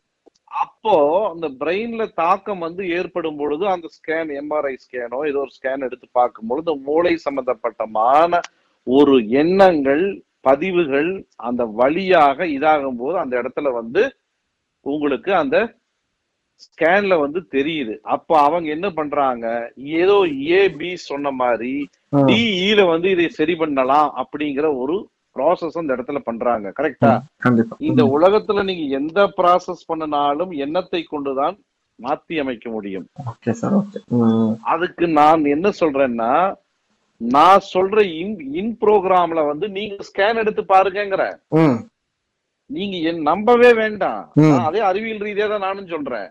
அப்போ 0.63 0.95
அந்த 1.29 1.47
பிரெயின்ல 1.61 2.03
தாக்கம் 2.13 2.59
வந்து 2.59 2.83
ஏற்படும் 2.97 3.37
பொழுது 3.37 3.67
அந்த 3.67 3.87
ஸ்கேன் 3.95 4.29
எம்ஆர்ஐ 4.41 4.75
ஸ்கேனோ 4.83 5.17
ஏதோ 5.29 5.39
ஒரு 5.39 5.51
ஸ்கேன் 5.57 5.85
எடுத்து 5.87 6.07
பார்க்கும் 6.11 6.47
பொழுது 6.47 6.75
மூளை 6.87 7.13
சம்பந்தப்பட்டமான 7.25 8.39
ஒரு 8.87 9.15
எண்ணங்கள் 9.41 10.05
பதிவுகள் 10.41 11.09
அந்த 11.47 11.65
வழியாக 11.65 12.45
இதாகும் 12.47 12.99
போது 12.99 13.15
அந்த 13.17 13.33
இடத்துல 13.41 13.71
வந்து 13.73 14.03
உங்களுக்கு 14.85 15.31
அந்த 15.33 15.57
ஸ்கேன்ல 16.59 17.19
வந்து 17.19 17.45
தெரியுது. 17.51 17.97
அப்ப 18.01 18.39
அவங்க 18.41 18.69
என்ன 18.69 18.89
பண்றாங்க? 18.89 19.73
ஏதோ 19.75 20.27
ஏ 20.49 20.69
பி 20.69 20.95
சொன்ன 20.95 21.31
மாதிரி 21.31 21.89
டிஇல 22.27 22.87
வந்து 22.87 23.09
இதை 23.09 23.29
சரி 23.29 23.55
பண்ணலாம் 23.55 24.13
அப்படிங்கிற 24.15 24.77
ஒரு 24.77 24.95
ப்ராசஸ் 25.35 25.77
அந்த 25.77 25.95
இடத்துல 25.95 26.17
பண்றாங்க. 26.19 26.73
கரெக்டா 26.79 27.11
இந்த 27.79 28.03
உலகத்துல 28.17 28.63
நீங்க 28.63 28.95
எந்த 28.95 29.33
ப்ராசஸ் 29.37 29.81
பண்ணனாலும் 29.87 30.57
எண்ணத்தை 30.57 31.03
கொண்டுதான் 31.03 31.57
மாத்தி 31.99 32.39
அமைக்க 32.39 32.69
முடியும். 32.69 33.05
அதுக்கு 34.63 35.07
நான் 35.07 35.43
என்ன 35.45 35.69
சொல்றேன்னா 35.79 36.31
நான் 37.17 37.59
சொல்ற 37.73 38.01
இன் 38.13 38.53
இன் 38.53 38.77
ப்ரோக்ராம்ல 38.81 39.47
வந்து 39.47 39.69
நீங்க 39.69 39.95
ஸ்கேன் 40.07 40.35
எடுத்து 40.35 40.61
பாருங்கங்கிற. 40.61 41.23
ம். 41.49 41.77
நீங்க 42.69 42.97
என் 43.09 43.21
நம்பவே 43.21 43.73
வேண்டாம். 43.73 44.21
அதே 44.67 44.79
அறிவியல் 44.79 45.23
ரீதியா 45.27 45.47
தான் 45.49 45.65
நானும் 45.67 45.87
சொல்றேன். 45.87 46.27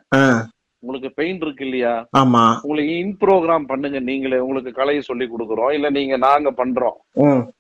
உங்களுக்கு 0.83 1.11
பெயின் 1.15 1.39
இருக்கு 1.41 1.65
இல்லையா? 1.65 1.93
ஆமா. 2.19 2.43
உங்களுக்கு 2.63 2.99
இன் 2.99 3.17
ப்ரோக்ராம் 3.21 3.67
பண்ணுங்க. 3.67 3.99
நீங்களே 4.01 4.39
உங்களுக்கு 4.39 4.73
கலையை 4.73 5.03
சொல்லி 5.03 5.27
கொடுக்குறோம். 5.27 5.73
இல்ல 5.73 5.91
நீங்க 5.91 6.17
நாங்க 6.17 6.51
பண்றோம். 6.51 6.97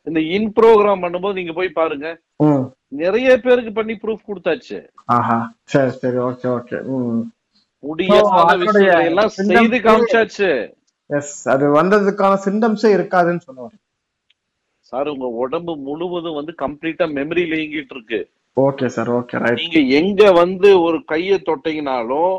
இந்த 0.02 0.20
இன் 0.20 0.52
ப்ரோக்ராம் 0.60 1.04
பண்ணும்போது 1.04 1.32
நீங்க 1.32 1.52
போய் 1.52 1.68
பாருங்க. 1.68 2.08
நிறைய 3.02 3.38
பேருக்கு 3.38 3.72
பண்ணி 3.72 3.94
ப்ரூஃப் 3.94 4.28
கொடுத்தாச்சு. 4.30 4.78
ஆஹா. 5.04 5.38
சரி 5.64 5.90
சரி. 5.90 6.16
Okay 6.16 6.48
okay. 6.58 6.78
முடியாத 7.84 8.56
விஷயங்களை 8.64 9.04
எல்லாம் 9.04 9.28
செய்து 9.28 9.78
காமிச்சாச்சு. 9.86 10.50
எஸ் 11.06 11.48
அது 11.48 11.64
வந்ததுக்கான 11.80 12.38
சிம்டம்ஸே 12.44 12.90
இருக்காதுன்னு 12.98 13.46
சொல்லுவாங்க. 13.48 13.76
சார் 14.78 15.08
உங்க 15.08 15.26
உடம்பு 15.26 15.76
முழுவதும் 15.76 16.38
வந்து 16.38 16.54
கம்ப்ளீட்டா 16.62 17.06
மெமரியில 17.18 17.58
இயங்கிட்டு 17.60 17.94
இருக்கு. 17.96 18.20
ஓகே 18.56 18.86
சார் 18.86 19.08
ஓகே 19.10 19.38
ரைட் 19.42 19.60
நீங்க 19.60 19.80
எங்க 19.98 20.32
வந்து 20.32 20.68
ஒரு 20.80 20.98
கைய 21.12 21.38
தொட்டீங்கனாலும் 21.46 22.34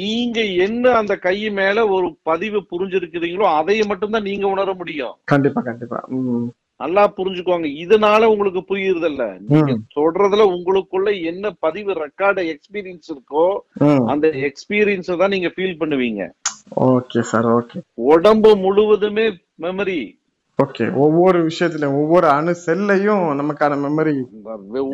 நீங்க 0.00 0.40
என்ன 0.64 0.94
அந்த 0.94 1.14
கை 1.16 1.36
மேல 1.50 1.84
ஒரு 1.88 2.08
பதிவு 2.22 2.60
புரிஞ்சிருக்கிறீங்களோ 2.72 3.46
அதைய 3.58 3.84
மட்டும்தான் 3.86 4.28
நீங்க 4.30 4.46
உணர 4.48 4.72
முடியும். 4.72 5.14
கண்டிப்பா 5.24 5.60
கண்டிப்பா. 5.60 6.00
நல்லா 6.80 7.02
புரிஞ்சுக்கோங்க. 7.18 7.68
இதனால 7.84 8.22
உங்களுக்கு 8.24 8.60
புரியுறதில்ல. 8.70 9.24
நீங்க 9.48 9.72
சொல்றதுல 9.96 10.46
உங்களுக்குள்ள 10.54 11.10
என்ன 11.22 11.52
பதிவு 11.58 11.92
ரெக்கார்டு 12.04 12.44
எக்ஸ்பீரியன்ஸ் 12.54 13.10
இருக்கோ 13.14 13.46
அந்த 14.06 14.28
எக்ஸ்பீரியன்ஸை 14.48 15.16
தான் 15.16 15.34
நீங்க 15.36 15.50
ஃபீல் 15.56 15.78
பண்ணுவீங்க. 15.82 16.24
ஓகே 16.90 17.20
சார் 17.30 17.46
ஓகே 17.58 17.78
உடம்பு 18.12 18.50
முழுவதுமே 18.56 19.26
மெமரி 19.60 20.00
ஓகே 20.58 20.84
ஒவ்வொரு 21.02 21.38
விஷயத்துலயும் 21.46 21.98
ஒவ்வொரு 22.00 22.26
அணு 22.30 22.52
செல்லையும் 22.64 23.22
நமக்கான 23.38 23.76
மெமரி 23.84 24.12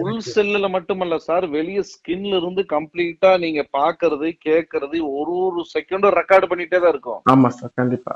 உள் 0.02 0.20
செல்லுல 0.28 0.66
மட்டுமல்ல 0.74 1.16
சார் 1.26 1.46
வெளிய 1.54 1.80
ஸ்கின்ல 1.90 2.38
இருந்து 2.40 2.62
கம்ப்ளீட்டா 2.74 3.30
நீங்க 3.38 3.62
பாக்குறது 3.72 4.28
கேக்குறது 4.46 4.98
ஒரு 5.14 5.34
ஒரு 5.46 5.62
செகண்டும் 5.72 6.16
ரெக்கார்டு 6.18 6.48
பண்ணிட்டே 6.50 6.78
தான் 6.78 6.92
இருக்கும். 6.94 7.20
ஆமா 7.32 7.50
சார் 7.56 7.72
கண்டிப்பா. 7.80 8.14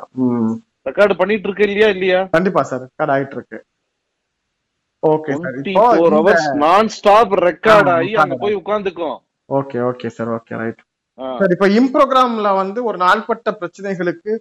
ரெக்கார்டு 0.86 1.16
பண்ணிட்டு 1.18 1.46
இருக்கு 1.48 1.66
இல்லையா 1.68 1.88
இல்லையா? 1.94 2.20
கண்டிப்பா 2.36 2.62
சார் 2.70 2.82
ரெக்கார்ட் 2.86 3.14
ஆயிட்டு 3.14 3.36
இருக்கு 3.38 3.58
ஓகே 5.02 5.34
சார் 5.38 5.58
ஃபோர் 5.76 6.16
ஹவர்ஸ் 6.16 6.48
நான் 6.64 6.90
ஸ்டாப் 6.96 7.34
ரெக்கார்ட் 7.44 7.90
ஆகி 7.96 8.12
அங்க 8.24 8.36
போய் 8.42 8.58
உட்காந்துக்கும். 8.60 9.16
Okay 9.48 9.78
okay 9.88 10.08
sir 10.16 10.32
okay 10.36 10.56
right 10.62 10.82
sir 11.38 11.54
இப்ப 11.56 11.68
இம்ப்ரோக்ராம்ல 11.80 12.50
வந்து 12.56 12.80
ஒரு 12.90 12.98
நாள்பட்ட 12.98 13.50
பிரச்சனைகளுக்கு 13.60 14.32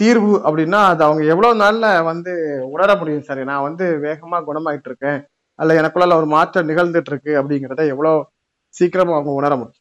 தீர்வு 0.00 0.32
அப்படின்னா 0.46 0.80
அது 0.92 1.02
அவங்க 1.04 1.22
எவ்வளோ 1.34 1.50
நாளில் 1.54 1.88
வந்து 2.02 2.32
உணர 2.74 2.90
முடியும் 2.96 3.26
சார்? 3.28 3.42
நான் 3.44 3.66
வந்து 3.68 3.84
வேகமாக 4.06 4.46
குணமாயிட்டு 4.48 4.88
இருக்கேன் 4.90 5.20
அல்ல 5.58 5.76
எனக்குள்ள 5.80 6.16
ஒரு 6.22 6.28
மாற்றம் 6.36 6.68
நிகழ்ந்துட்டு 6.70 7.12
இருக்கு 7.12 7.32
அப்படிங்கிறத 7.40 7.84
எவ்வளோ 7.94 8.12
சீக்கிரமாக 8.74 9.16
அவங்க 9.18 9.32
உணர 9.40 9.52
முடியும். 9.56 9.77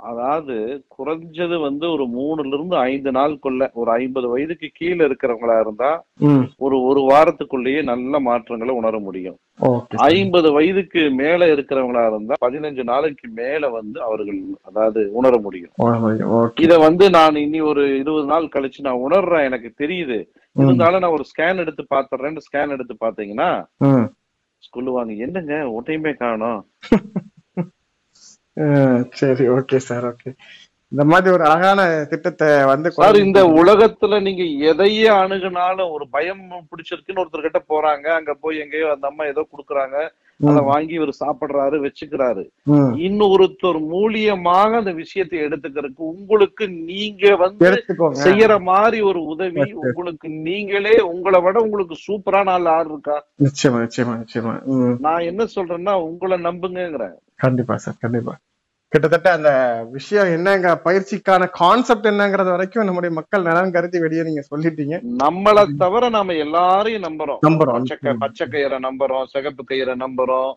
அதாவது 0.00 0.54
குறைஞ்சது 0.88 1.56
வந்து 1.58 1.86
ஒரு 1.90 2.04
மூணுல 2.08 2.52
இருந்து 2.52 2.76
ஐந்து 2.88 3.10
நாளுக்குள்ள 3.10 3.70
ஒரு 3.72 3.90
ஐம்பது 3.96 4.26
வயதுக்கு 4.28 4.68
கீழே 4.72 5.02
இருக்கிறவங்களா 5.06 5.56
இருந்தா 5.60 5.90
ஒரு 6.58 6.76
ஒரு 6.82 7.00
வாரத்துக்குள்ளேயே 7.08 7.80
நல்ல 7.84 8.20
மாற்றங்களை 8.20 8.74
உணர 8.74 8.98
முடியும். 8.98 9.36
ஐம்பது 10.10 10.48
வயதுக்கு 10.52 11.02
மேல 11.20 11.46
இருக்கிறவங்களா 11.54 12.04
இருந்தா 12.06 12.34
பதினஞ்சு 12.40 12.84
நாளைக்கு 12.84 13.28
மேல 13.32 13.70
வந்து 13.70 13.98
அவர்கள் 14.02 14.38
அதாவது 14.62 15.02
உணர 15.12 15.34
முடியும். 15.38 15.72
இத 16.58 16.78
வந்து 16.78 17.10
நான் 17.10 17.36
இனி 17.36 17.60
ஒரு 17.70 17.84
இருபது 18.02 18.26
நாள் 18.26 18.52
கழிச்சு 18.54 18.80
நான் 18.80 19.04
உணர்றேன் 19.06 19.46
எனக்கு 19.46 19.72
தெரியுது. 19.82 20.18
இருந்தாலும் 20.56 21.02
நான் 21.02 21.16
ஒரு 21.18 21.26
ஸ்கேன் 21.32 21.62
எடுத்து 21.64 21.84
பாத்துறேன்னு 21.90 22.46
ஸ்கேன் 22.46 22.74
எடுத்து 22.76 22.96
பாத்தீங்கன்னா 23.00 23.50
சொல்லுவாங்க 24.68 25.12
என்னங்க 25.26 25.54
ஒன்றையுமே 25.70 26.14
காணோம். 26.16 26.62
சரி 29.20 29.46
ஓகே 29.48 29.76
சார் 29.76 30.06
ஓகே 30.12 30.32
இந்த 30.92 31.04
மாதிரி 31.04 31.32
ஒரு 31.36 31.44
அழகான 31.44 31.80
திட்டத்தை 32.10 32.46
வந்து 32.64 32.90
சார் 32.90 33.16
இந்த 33.24 33.40
உலகத்துல 33.60 34.20
நீங்க 34.26 34.44
எதையே 34.70 35.08
அணுகுனாலும் 35.22 35.90
ஒரு 35.94 36.04
பயம் 36.14 36.40
பிடிச்சிருக்குன்னு 36.70 37.22
ஒருத்தர் 37.22 37.46
கிட்ட 37.46 37.60
போறாங்க. 37.72 38.06
அங்க 38.18 38.32
போய் 38.34 38.62
எங்கேயோ 38.62 38.86
அந்த 38.92 39.06
அம்மா 39.10 39.24
ஏதோ 39.32 39.42
குடுக்குறாங்க. 39.50 39.98
அதை 40.40 40.60
வாங்கி 40.70 40.94
இவர் 40.98 41.12
சாப்பிடுறாரு 41.20 41.76
வச்சுக்கிறாரு. 41.84 42.44
இன்னொருத்தர் 43.06 43.80
மூலியமாக 43.92 44.80
அந்த 44.80 44.92
விஷயத்தை 45.02 45.38
எடுத்துக்கிறதுக்கு 45.46 46.02
உங்களுக்கு 46.14 46.64
நீங்க 46.90 47.36
வந்து 47.36 47.70
செய்யற 48.24 48.60
மாதிரி 48.72 49.00
ஒரு 49.10 49.22
உதவி. 49.34 49.68
உங்களுக்கு 49.82 50.28
நீங்களே 50.48 50.96
உங்களை 51.12 51.40
விட 51.40 51.58
உங்களுக்கு 51.60 51.96
சூப்பரான 52.06 52.56
ஆள் 52.56 52.72
ஆள் 52.78 52.90
இருக்கா? 52.92 53.18
நிச்சயமா 53.46 53.80
நிச்சயமா 53.86 54.14
நிச்சயமா. 54.24 54.54
நான் 55.06 55.28
என்ன 55.32 55.48
சொல்றேன்னா 55.56 55.96
உங்களை 56.10 56.38
நம்புங்கிறேன் 56.50 57.16
கண்டிப்பா 57.46 57.76
சார் 57.76 58.02
கண்டிப்பா. 58.04 58.34
கிட்டத்தட்ட 58.92 59.32
அந்த 59.32 59.50
விஷயம் 59.90 60.28
என்னங்க 60.32 60.80
பயிற்சிக்கான 60.84 61.48
கான்செப்ட் 61.52 62.06
என்னங்கிறது 62.06 62.50
வரைக்கும் 62.50 62.84
நம்முடைய 62.84 63.14
மக்கள் 63.14 63.42
நலன் 63.42 63.72
கருதி 63.72 63.98
வெளியே 64.00 64.22
நீங்க 64.22 64.42
சொல்லிட்டீங்க. 64.52 64.94
நம்மள 65.18 65.64
தவிர 65.78 66.08
நாம 66.08 66.32
எல்லாரையும் 66.32 67.02
நம்புறோம். 67.02 67.40
நம்புறோம். 67.46 68.16
பச்சை 68.18 68.46
கயிறை 68.46 68.78
நம்புறோம் 68.86 69.24
சிகப்பு 69.24 69.64
கயிறை 69.70 69.96
நம்புறோம் 70.04 70.52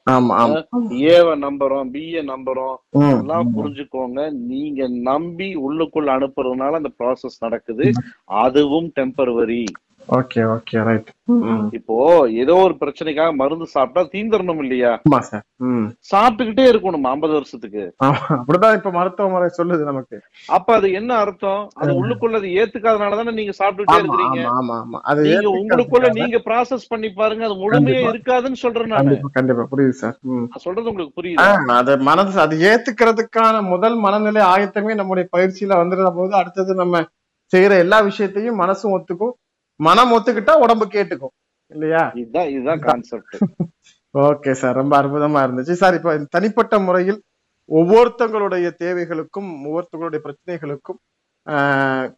ஏவ 1.11 1.35
நம்புறோம் 1.45 1.91
பிஏ 1.93 2.23
நம்புறோம் 2.31 2.75
எல்லாம். 3.19 3.51
புரிஞ்சுக்கோங்க. 3.57 4.31
நீங்க 4.47 4.87
நம்பி 4.87 5.49
உள்ளுக்குள்ள 5.67 6.09
அனுப்புறதுனால 6.17 6.79
அந்த 6.81 6.91
ப்ராசஸ் 6.99 7.39
நடக்குது. 7.39 7.91
அதுவும் 8.43 8.91
டெம்பரவரி 8.99 9.63
ஓகே 10.11 10.41
ஓகே 10.53 10.77
ரைட் 10.87 11.09
இப்போ 11.77 11.95
ஏதோ 12.41 12.53
ஒரு 12.63 12.73
பிரச்சனைக்காக 12.79 13.31
மருந்து 13.35 13.65
சாப்பிட்டா 13.73 14.01
தீந்துடணும் 14.13 14.61
இல்லையா? 14.63 14.89
ஆமா 15.05 15.19
சார் 15.27 15.43
ம். 15.67 15.85
சாப்பிட்டுக்கிட்டே 16.09 16.65
இருக்கணும் 16.71 17.05
ஐம்பது 17.11 17.33
வருஷத்துக்கு. 17.33 17.83
அப்படிதான் 18.35 18.75
இப்ப 18.75 18.91
மருத்துவ 18.91 19.27
முறை 19.29 19.47
சொல்லுது 19.57 19.83
நமக்கு. 19.85 20.17
அப்ப 20.49 20.75
அது 20.75 20.87
என்ன 20.91 21.11
அர்த்தம்? 21.17 21.61
அது 21.81 21.91
உள்ளுக்குள்ள 21.99 22.41
அது 22.41 22.49
ஏத்துக்காதனாலதானே 22.59 23.33
நீங்க 23.33 23.55
சாப்பிட்டுட்டே 23.59 23.99
இருக்கிறீங்க? 24.01 24.41
ஆமா 24.53 24.75
ஆமா 24.81 24.99
அது 25.11 25.21
நீங்க 25.27 25.49
உங்களுக்குள்ள 25.59 26.09
நீங்க 26.19 26.39
ப்ராசஸ் 26.47 26.89
பண்ணி 26.89 27.11
பாருங்க 27.13 27.45
அது 27.45 27.57
முழுமையா. 27.61 28.01
இருக்காதுன்னு 28.11 28.61
சொல்றேன் 28.61 28.93
நானு. 28.95 29.15
கண்டிப்பா 29.37 29.65
புரியுது 29.71 29.97
சார் 30.01 30.17
சொல்றது 30.65 30.91
உங்களுக்கு 30.91 31.17
புரியுது? 31.19 31.47
அது 31.77 31.95
மனது 32.03 32.41
அது 32.41 32.57
ஏத்துக்கிறதுக்கான 32.71 33.61
முதல் 33.69 33.97
மனநிலை 33.99 34.43
ஆயத்தமே 34.51 34.95
நம்முடைய 34.95 35.27
பயிற்சியில 35.33 35.79
வந்துடுற 35.81 36.11
போது 36.13 36.35
அடுத்தது 36.35 36.75
நம்ம 36.75 37.03
செய்யற 37.51 37.73
எல்லா 37.79 37.99
விஷயத்தையும் 38.03 38.59
மனசும் 38.59 38.93
ஒத்துக்கும். 38.93 39.33
மனம் 39.87 40.13
ஒத்துக்கிட்டா 40.15 40.53
உடம்பு 40.63 40.85
கேட்டுக்கும். 40.95 41.33
இல்லையா? 41.71 42.03
இதுதான் 42.21 42.49
இதுதான் 42.53 42.81
கான்செப்ட் 42.87 43.35
ஓகே 44.15 44.51
சார் 44.61 44.79
ரொம்ப 44.81 44.93
அற்புதமா 45.01 45.41
இருந்துச்சு. 45.45 45.75
சார் 45.81 45.97
இப்ப 45.99 46.15
தனிப்பட்ட 46.35 46.75
முறையில் 46.87 47.19
ஒவ்வொருத்தங்களுடைய 47.69 48.67
தேவைகளுக்கும் 48.83 49.49
ஒவ்வொருத்தங்களுடைய 49.67 50.19
பிரச்சனைகளுக்கும் 50.25 50.99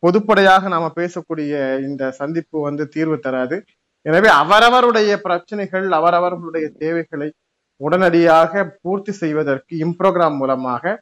பொதுப்படையாக 0.04 0.70
நாம 0.74 0.86
பேசக்கூடிய 1.00 1.54
இந்த 1.88 2.04
சந்திப்பு 2.20 2.58
வந்து 2.68 2.84
தீர்வு 2.96 3.18
தராது. 3.26 3.58
எனவே 4.06 4.30
அவரவருடைய 4.42 5.12
பிரச்சனைகள் 5.28 5.86
அவரவர்களுடைய 6.00 6.66
தேவைகளை 6.82 7.30
உடனடியாக 7.82 8.64
பூர்த்தி 8.84 9.14
செய்வதற்கு 9.22 9.74
இம்ப்ரோக்ராம் 9.86 10.38
மூலமாக 10.42 10.94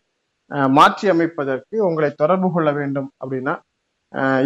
மாற்றி 0.78 1.06
அமைப்பதற்கு 1.14 1.76
உங்களை 1.88 2.10
தொடர்பு 2.22 2.48
கொள்ள 2.56 2.70
வேண்டும் 2.80 3.10
அப்படின்னா 3.22 3.54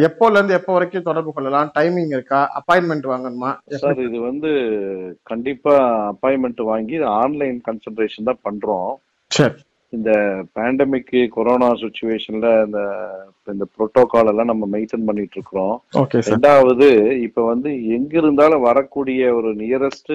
எப்போல 0.08 0.32
இருந்து 0.32 0.54
எப்போ 0.54 0.74
வரைக்கும் 0.74 1.04
தொடர்பு 1.04 1.34
கொள்ளலாம்? 1.34 1.72
டைமிங் 1.80 2.08
இருக்கா? 2.08 2.42
அப்பாயின்மெண்ட் 2.60 3.06
வாங்கணுமா? 3.14 3.52
சார் 3.76 4.02
இது 4.02 4.20
வந்து 4.20 4.50
கண்டிப்பா 5.24 5.76
அப்பாயின்மெண்ட் 6.12 6.62
வாங்கி 6.64 6.98
ஆன்லைன் 7.04 7.62
கன்சல்டேஷன் 7.70 8.30
தான் 8.32 8.44
பண்றோம். 8.44 8.92
சரி. 9.32 9.54
இந்த 9.90 10.12
பேண்டமிக் 10.56 11.28
கொரோனா 11.28 11.72
சுச்சுவேஷன்ல 11.72 12.66
இந்த 12.66 12.80
இந்த 13.48 13.66
புரோட்டோகால் 13.74 14.28
எல்லாம் 14.28 14.52
நம்ம 14.52 14.78
மெயின்டைன் 14.78 15.06
பண்ணிட்டு 15.06 15.38
இருக்கிறோம். 15.38 15.76
ரெண்டாவது 16.32 16.88
இப்ப 17.18 17.46
வந்து 17.46 17.72
எங்க 17.88 18.18
இருந்தாலும் 18.18 18.62
வரக்கூடிய 18.62 19.36
ஒரு 19.36 19.52
நியரஸ்ட் 19.56 20.14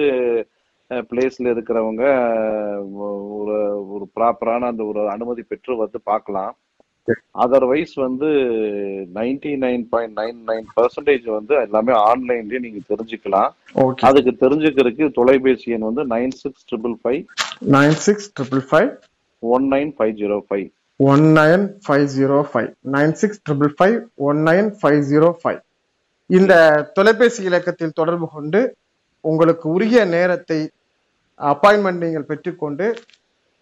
பிளேஸ்ல 0.91 1.51
இருக்கிறவங்க 1.53 2.03
ஒரு 3.39 3.57
ஒரு 3.93 4.07
ப்ராப்பரான 4.19 4.59
அந்த 4.59 4.83
ஒரு 4.83 5.09
அனுமதி 5.09 5.41
பெற்று 5.41 5.77
வந்து 5.77 5.99
பார்க்கலாம். 6.03 6.55
அதர்வைஸ் 7.43 7.93
வந்து 8.03 8.27
ninety 9.17 9.51
nine 9.63 9.83
point 9.91 10.15
nine 10.19 10.39
nine 10.49 10.67
percentage 10.75 11.25
வந்து 11.37 11.53
எல்லாமே 11.65 11.93
ஆன்லைன்லயே 12.09 12.59
நீங்க 12.65 12.81
தெரிஞ்சுக்கலாம். 12.91 13.49
அதுக்கு 14.09 14.33
தெரிஞ்சுக்கிறதுக்கு 14.43 15.07
தொலைபேசி 15.19 15.73
எண் 15.75 15.87
வந்து 15.89 16.05
nine 16.13 16.35
six 16.41 16.67
triple 16.69 16.95
five 17.01 17.21
nine 17.77 17.97
six 18.05 18.29
triple 18.35 18.63
five 18.69 18.89
one 19.43 19.65
nine 19.73 19.91
five 19.97 20.13
zero 20.21 20.37
five 20.47 20.67
one 20.99 21.25
nine 21.39 21.65
five 21.85 22.05
zero 22.15 22.39
five 22.51 22.69
nine 22.95 23.15
six 23.21 23.41
triple 23.45 23.73
five 23.79 23.95
one 24.29 24.41
nine 24.49 24.69
five 24.81 24.99
zero 25.11 25.29
five 25.41 25.61
இந்த 26.29 26.53
தொலைபேசி 26.97 27.41
இலக்கத்தில் 27.49 27.97
தொடர்பு 27.99 28.27
கொண்டு 28.35 28.61
உங்களுக்கு 29.25 29.65
உரிய 29.75 30.03
நேரத்தை 30.13 30.59
அப்பாயின்மெண்ட் 31.39 32.03
நீங்கள் 32.05 32.29
பெற்றுக்கொண்டு 32.29 32.85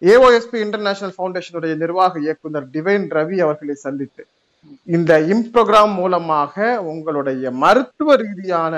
ஏஓஎஸ்பி 0.02 0.58
இன்டர்நேஷனல் 0.64 1.16
ஃபவுண்டேஷனுடைய 1.16 1.72
நிர்வாக 1.76 2.20
இயக்குனர் 2.20 2.66
டிவைன் 2.70 3.06
ரவி 3.10 3.38
அவர்களை 3.40 3.74
சந்தித்து 3.78 4.22
இந்த 4.86 5.12
இம்ப்ரோக்ராம் 5.34 5.94
மூலமாக 5.94 6.54
உங்களுடைய 6.82 7.50
மருத்துவ 7.62 8.14
ரீதியான 8.14 8.74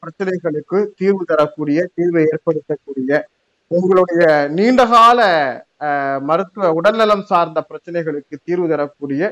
பிரச்சனைகளுக்கு 0.00 0.78
தீர்வு 0.96 1.24
தரக்கூடிய 1.24 1.78
தீர்வை 1.94 2.22
ஏற்படுத்தக்கூடிய 2.32 3.12
உங்களுடைய 3.70 4.24
நீண்டகால 4.48 5.20
மருத்துவ 6.20 6.70
உடல்நலம் 6.72 7.24
சார்ந்த 7.24 7.60
பிரச்சனைகளுக்கு 7.70 8.34
தீர்வு 8.44 8.66
தரக்கூடிய 8.68 9.22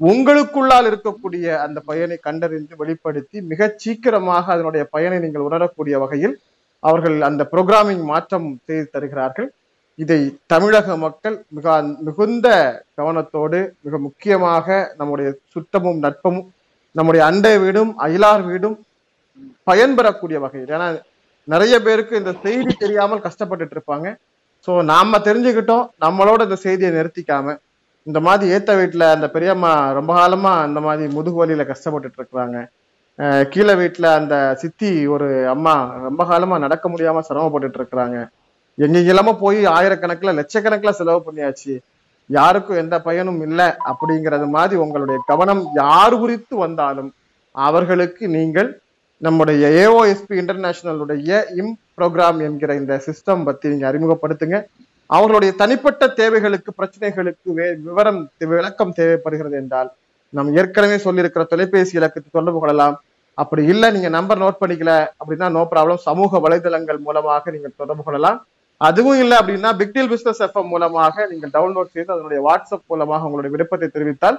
உங்களுக்குள்ளால் 0.00 0.88
இருக்கக்கூடிய 0.90 1.46
அந்த 1.58 1.78
பயனை 1.80 2.16
கண்டறிந்து 2.18 2.74
வெளிப்படுத்தி 2.76 3.38
மிக 3.42 3.68
சீக்கிரமாக 3.76 4.44
அதனுடைய 4.52 4.84
பயனை 4.90 5.18
நீங்கள் 5.18 5.46
உணரக்கூடிய 5.48 5.96
வகையில் 5.98 6.34
அவர்கள் 6.82 7.16
அந்த 7.20 7.42
புரோகிராமிங் 7.52 8.04
மாற்றம் 8.04 8.48
செய்து 8.64 8.86
தருகிறார்கள். 8.92 9.48
இதை 9.98 10.18
தமிழக 10.52 10.96
மக்கள் 11.04 11.36
மிக 11.56 11.74
மிகுந்த 12.06 12.48
கவனத்தோடு 12.98 13.60
மிக 13.84 13.98
முக்கியமாக 14.06 14.66
நம்முடைய 15.00 15.28
சுத்தமும் 15.54 16.00
நட்பமும் 16.04 16.48
நம்முடைய 16.98 17.22
அண்டை 17.30 17.54
வீடும் 17.64 17.92
அயலார் 18.06 18.44
வீடும் 18.50 18.76
பயன்பெறக்கூடிய 19.68 20.38
வகையில். 20.44 20.72
ஏன்னா 20.76 20.88
நிறைய 21.48 21.74
பேருக்கு 21.86 22.20
இந்த 22.22 22.32
செய்தி 22.44 22.72
தெரியாமல் 22.84 23.24
கஷ்டப்பட்டுட்டு 23.26 23.74
இருப்பாங்க. 23.76 24.08
ஸோ 24.66 24.72
நாம 24.92 25.18
தெரிஞ்சுக்கிட்டோம் 25.28 25.84
நம்மளோட 26.04 26.40
இந்த 26.48 26.58
செய்தியை 26.66 26.90
நிறுத்திக்காம 26.98 27.56
இந்த 28.06 28.18
மாதிரி 28.26 28.52
ஏத்த 28.56 28.70
வீட்டில் 28.80 29.12
அந்த 29.14 29.26
பெரியம்மா 29.34 29.72
ரொம்ப 29.98 30.12
காலமா 30.20 30.52
அந்த 30.66 30.78
மாதிரி 30.86 31.04
முதுகு 31.16 31.40
வலியில 31.40 31.64
கஷ்டப்பட்டுட்டு 31.72 32.18
இருக்கிறாங்க. 32.20 32.58
கீழே 33.52 33.74
வீட்டில் 33.80 34.16
அந்த 34.18 34.34
சித்தி 34.60 34.90
ஒரு 35.14 35.28
அம்மா 35.54 35.74
ரொம்ப 36.06 36.22
காலமா 36.30 36.56
நடக்க 36.64 36.86
முடியாம 36.92 37.22
சிரமப்பட்டுட்டு 37.28 37.78
இருக்கிறாங்க. 37.80 38.18
எங்கெங்கெல்லாமோ 38.78 39.38
போய் 39.38 39.66
ஆயிரக்கணக்கில் 39.66 40.34
லட்சக்கணக்கில் 40.34 40.90
செலவு 40.90 41.32
பண்ணியாச்சு. 41.32 41.78
யாருக்கும் 42.26 42.76
எந்த 42.76 43.00
பயனும் 43.00 43.42
இல்லை 43.42 43.66
அப்படிங்கிறது 43.66 44.46
மாதிரி 44.46 44.80
உங்களுடைய 44.80 45.22
கவனம் 45.26 45.68
யார் 45.74 46.18
குறித்து 46.18 46.56
வந்தாலும் 46.56 47.12
அவர்களுக்கு 47.50 48.28
நீங்கள் 48.28 48.80
நம்முடைய 49.18 49.90
ஏஓஎஸ்பி 49.90 50.32
இன்டர்நேஷனலுடைய 50.32 51.42
இம் 51.56 51.78
ப்ரோக்ராம் 51.98 52.38
என்கிற 52.38 52.74
இந்த 52.74 53.02
சிஸ்டம் 53.06 53.44
பத்தி 53.44 53.68
நீங்க 53.68 53.92
அறிமுகப்படுத்துங்க. 53.92 54.64
அவர்களுடைய 55.06 55.54
தனிப்பட்ட 55.54 56.08
தேவைகளுக்கு 56.08 56.72
பிரச்சனைகளுக்கு 56.78 57.50
வே- 57.56 57.82
விவரம் 57.82 58.30
விளக்கம் 58.38 58.92
தேவைப்படுகிறது 58.92 59.56
என்றால் 59.56 59.90
நம் 60.28 60.56
ஏற்கனவே 60.56 60.94
சொல்லியிருக்கிற 60.96 61.46
தொலைபேசி 61.46 61.96
இலக்கத்தை 61.96 62.32
தொடர்பு 62.32 62.60
கொள்ளலாம். 62.60 63.02
அப்படி 63.34 63.64
இல்லை 63.64 63.90
நீங்க 63.90 64.08
நம்பர் 64.08 64.38
நோட் 64.38 64.56
பண்ணிக்கல 64.60 65.06
அப்படின்னா 65.26 65.50
நோ 65.50 65.68
ப்ராப்ளம் 65.70 65.94
சமூக 65.94 66.38
வலைதளங்கள் 66.38 66.98
மூலமாக 66.98 67.50
நீங்கள் 67.50 67.72
தொடர்பு 67.76 68.02
கொள்ளலாம். 68.02 68.46
அதுவும் 68.88 69.20
இல்லை 69.22 69.36
அப்படின்னா 69.40 69.70
பிக்டில் 69.80 70.10
பிசினஸ் 70.12 70.42
எஃப்எம் 70.46 70.70
மூலமாக 70.72 71.26
நீங்கள் 71.30 71.52
டவுன்லோட் 71.56 71.94
செய்து 71.94 72.10
அதனுடைய 72.14 72.40
வாட்ஸ்அப் 72.46 72.90
மூலமாக 72.92 73.26
உங்களுடைய 73.28 73.52
விருப்பத்தை 73.54 73.88
தெரிவித்தால் 73.96 74.38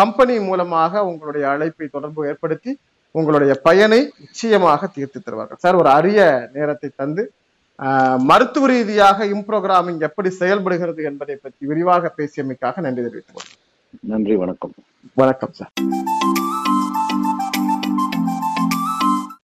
கம்பெனி 0.00 0.34
மூலமாக 0.48 1.02
உங்களுடைய 1.10 1.44
அழைப்பை 1.52 1.86
தொடர்பு 1.96 2.22
ஏற்படுத்தி 2.30 2.72
உங்களுடைய 3.14 3.52
பயனை 3.66 4.00
நிச்சயமாக 4.22 4.88
தீர்த்து 4.94 5.18
தருவார்கள். 5.20 5.60
சார் 5.64 5.80
ஒரு 5.82 5.90
அரிய 5.98 6.20
நேரத்தை 6.56 6.88
தந்து 7.02 7.24
மருத்துவ 8.30 8.66
ரீதியாக 8.70 9.26
இம்ப்ரோகிராமிங் 9.34 10.00
எப்படி 10.08 10.30
செயல்படுகிறது 10.40 11.02
என்பதை 11.10 11.36
பற்றி 11.44 11.62
விரிவாக 11.72 12.12
பேசியமைக்காக 12.18 12.82
நன்றி 12.86 13.04
தெரிவித்துக். 13.06 13.54
நன்றி 14.12 14.36
வணக்கம். 14.42 14.74
வணக்கம் 15.22 15.54
சார் 15.60 15.72